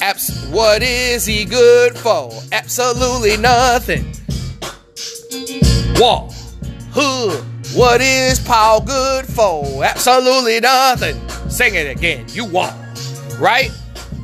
Abs- 0.00 0.46
what 0.48 0.82
is 0.82 1.24
he 1.24 1.44
good 1.44 1.96
for? 1.96 2.32
Absolutely 2.52 3.36
nothing. 3.36 4.12
Wall. 5.98 6.32
Hood. 6.92 7.44
What 7.74 8.00
is 8.00 8.38
Powell 8.40 8.80
good 8.80 9.26
for? 9.26 9.84
Absolutely 9.84 10.60
nothing. 10.60 11.16
Sing 11.50 11.74
it 11.74 11.94
again. 11.94 12.26
You 12.30 12.44
wall. 12.44 12.72
Right? 13.38 13.70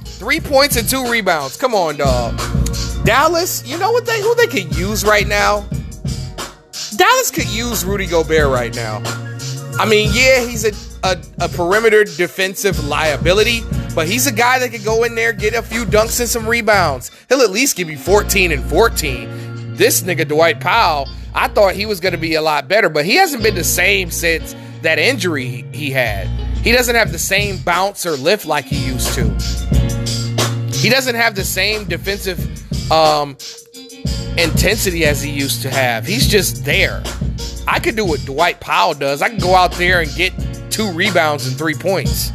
Three 0.04 0.40
points 0.40 0.76
and 0.76 0.88
two 0.88 1.10
rebounds. 1.10 1.56
Come 1.56 1.74
on, 1.74 1.96
dog. 1.96 2.36
Dallas, 3.04 3.66
you 3.66 3.78
know 3.78 3.90
what 3.90 4.06
they 4.06 4.20
who 4.20 4.34
they 4.36 4.46
could 4.46 4.76
use 4.76 5.04
right 5.04 5.26
now? 5.26 5.66
Dallas 6.96 7.30
could 7.30 7.48
use 7.48 7.84
Rudy 7.84 8.06
Gobert 8.06 8.48
right 8.48 8.74
now. 8.74 9.02
I 9.78 9.86
mean, 9.86 10.10
yeah, 10.12 10.44
he's 10.44 10.64
a, 10.64 10.72
a, 11.02 11.16
a 11.40 11.48
perimeter 11.48 12.04
defensive 12.04 12.86
liability, 12.86 13.62
but 13.94 14.06
he's 14.06 14.26
a 14.26 14.32
guy 14.32 14.58
that 14.58 14.70
could 14.70 14.84
go 14.84 15.02
in 15.04 15.14
there, 15.14 15.32
get 15.32 15.54
a 15.54 15.62
few 15.62 15.84
dunks 15.84 16.20
and 16.20 16.28
some 16.28 16.46
rebounds. 16.46 17.10
He'll 17.28 17.40
at 17.40 17.50
least 17.50 17.76
give 17.76 17.90
you 17.90 17.98
14 17.98 18.52
and 18.52 18.62
14. 18.62 19.74
This 19.74 20.02
nigga, 20.02 20.28
Dwight 20.28 20.60
Powell, 20.60 21.08
I 21.34 21.48
thought 21.48 21.74
he 21.74 21.86
was 21.86 21.98
going 21.98 22.12
to 22.12 22.18
be 22.18 22.34
a 22.34 22.42
lot 22.42 22.68
better, 22.68 22.88
but 22.88 23.04
he 23.04 23.16
hasn't 23.16 23.42
been 23.42 23.54
the 23.54 23.64
same 23.64 24.10
since 24.10 24.54
that 24.82 24.98
injury 24.98 25.46
he, 25.46 25.62
he 25.72 25.90
had. 25.90 26.28
He 26.62 26.70
doesn't 26.70 26.94
have 26.94 27.10
the 27.10 27.18
same 27.18 27.56
bounce 27.58 28.06
or 28.06 28.12
lift 28.12 28.46
like 28.46 28.64
he 28.64 28.86
used 28.86 29.14
to. 29.14 29.24
He 30.72 30.88
doesn't 30.88 31.16
have 31.16 31.34
the 31.34 31.44
same 31.44 31.88
defensive 31.88 32.38
um, 32.90 33.36
intensity 34.38 35.04
as 35.04 35.22
he 35.22 35.30
used 35.30 35.62
to 35.62 35.70
have. 35.70 36.06
He's 36.06 36.28
just 36.28 36.64
there. 36.64 37.02
I 37.66 37.80
could 37.80 37.96
do 37.96 38.04
what 38.04 38.24
Dwight 38.24 38.60
Powell 38.60 38.94
does. 38.94 39.22
I 39.22 39.28
can 39.28 39.38
go 39.38 39.54
out 39.56 39.72
there 39.72 40.00
and 40.00 40.14
get 40.14 40.32
two 40.70 40.90
rebounds 40.92 41.46
and 41.48 41.56
three 41.56 41.74
points. 41.74 42.30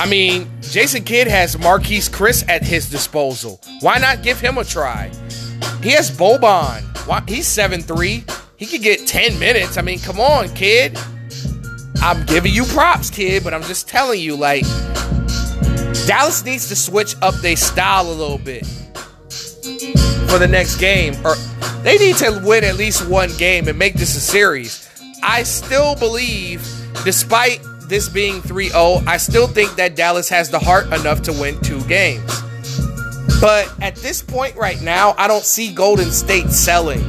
I 0.00 0.06
mean, 0.06 0.50
Jason 0.60 1.04
Kidd 1.04 1.28
has 1.28 1.56
Marquese 1.56 2.10
Chriss 2.10 2.48
at 2.48 2.62
his 2.62 2.90
disposal. 2.90 3.60
Why 3.80 3.98
not 3.98 4.22
give 4.22 4.40
him 4.40 4.58
a 4.58 4.64
try? 4.64 5.10
He 5.82 5.90
has 5.92 6.10
Boban. 6.10 6.82
Why, 7.06 7.22
he's 7.26 7.46
7'3. 7.46 8.41
He 8.62 8.68
could 8.68 8.82
get 8.82 9.08
10 9.08 9.40
minutes. 9.40 9.76
I 9.76 9.82
mean, 9.82 9.98
come 9.98 10.20
on, 10.20 10.48
kid. 10.54 10.96
I'm 12.00 12.24
giving 12.26 12.54
you 12.54 12.62
props, 12.66 13.10
kid, 13.10 13.42
but 13.42 13.52
I'm 13.52 13.64
just 13.64 13.88
telling 13.88 14.20
you, 14.20 14.36
like, 14.36 14.62
Dallas 16.06 16.44
needs 16.44 16.68
to 16.68 16.76
switch 16.76 17.16
up 17.22 17.34
their 17.42 17.56
style 17.56 18.06
a 18.06 18.14
little 18.14 18.38
bit 18.38 18.64
for 20.30 20.38
the 20.38 20.46
next 20.48 20.76
game. 20.76 21.14
Or 21.26 21.34
they 21.82 21.98
need 21.98 22.14
to 22.18 22.40
win 22.44 22.62
at 22.62 22.76
least 22.76 23.04
one 23.08 23.30
game 23.36 23.66
and 23.66 23.76
make 23.76 23.94
this 23.94 24.14
a 24.14 24.20
series. 24.20 24.88
I 25.24 25.42
still 25.42 25.96
believe, 25.96 26.64
despite 27.04 27.60
this 27.88 28.08
being 28.08 28.42
3 28.42 28.68
0, 28.68 29.02
I 29.08 29.16
still 29.16 29.48
think 29.48 29.74
that 29.74 29.96
Dallas 29.96 30.28
has 30.28 30.50
the 30.50 30.60
heart 30.60 30.86
enough 30.86 31.22
to 31.22 31.32
win 31.32 31.60
two 31.62 31.82
games. 31.86 32.30
But 33.40 33.74
at 33.80 33.96
this 33.96 34.22
point 34.22 34.54
right 34.54 34.80
now, 34.82 35.16
I 35.18 35.26
don't 35.26 35.42
see 35.42 35.74
Golden 35.74 36.12
State 36.12 36.50
selling. 36.50 37.02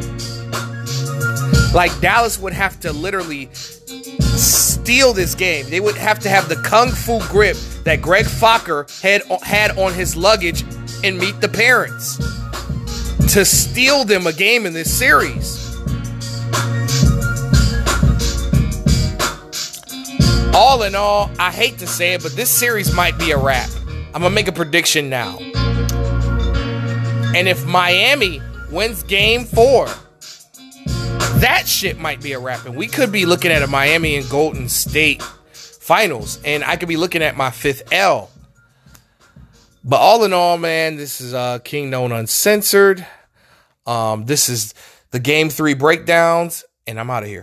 Like 1.74 2.00
Dallas 2.02 2.40
would 2.40 2.54
have 2.54 2.80
to 2.82 2.94
literally 2.94 3.50
steal 3.54 5.14
this 5.14 5.34
game. 5.34 5.70
They 5.70 5.80
would 5.80 5.98
have 5.98 6.20
to 6.20 6.30
have 6.30 6.48
the 6.48 6.56
kung 6.58 6.90
fu 6.90 7.20
grip 7.30 7.58
that 7.84 8.02
Greg 8.02 8.26
Focker 8.26 8.88
had 9.02 9.24
had 9.42 9.78
on 9.78 9.94
his 9.94 10.16
luggage 10.16 10.64
and 11.04 11.18
meet 11.18 11.42
the 11.42 11.50
parents 11.50 12.18
to 13.34 13.44
steal 13.44 14.04
them 14.04 14.28
a 14.28 14.34
game 14.34 14.66
in 14.66 14.74
this 14.74 14.96
series. 14.96 15.60
All 20.54 20.84
in 20.84 20.94
all, 20.94 21.32
I 21.40 21.50
hate 21.52 21.80
to 21.80 21.88
say 21.88 22.14
it, 22.14 22.22
but 22.22 22.34
this 22.34 22.52
series 22.52 22.94
might 22.94 23.18
be 23.18 23.32
a 23.32 23.38
wrap. 23.38 23.70
I'm 24.14 24.22
gonna 24.22 24.30
make 24.30 24.48
a 24.48 24.52
prediction 24.52 25.10
now. 25.10 25.40
And 27.36 27.48
if 27.48 27.66
Miami 27.66 28.40
wins 28.70 29.02
game 29.02 29.46
four, 29.46 29.88
that 31.44 31.68
shit 31.68 32.00
might 32.00 32.22
be 32.22 32.32
a 32.32 32.40
wrap. 32.40 32.66
And 32.66 32.76
we 32.76 32.88
could 32.88 33.12
be 33.12 33.26
looking 33.26 33.52
at 33.52 33.62
a 33.62 33.68
Miami 33.68 34.16
and 34.16 34.30
Golden 34.30 34.70
State 34.70 35.22
finals. 35.22 36.40
And 36.46 36.64
I 36.64 36.78
could 36.78 36.88
be 36.88 36.96
looking 36.96 37.22
at 37.22 37.36
my 37.36 37.52
fifth 37.52 37.92
L. 37.92 38.32
But 39.84 39.98
all 39.98 40.24
in 40.24 40.32
all, 40.32 40.58
man, 40.58 40.96
this 40.96 41.20
is 41.20 41.34
uh, 41.34 41.60
King 41.60 41.90
Known 41.90 42.14
Uncensored. 42.14 43.06
Um, 43.86 44.26
this 44.26 44.48
is 44.48 44.74
the 45.12 45.20
game 45.20 45.50
three 45.50 45.74
breakdowns, 45.74 46.64
and 46.88 46.98
I'm 46.98 47.10
out 47.10 47.24
of 47.24 47.30
here. 47.30 47.42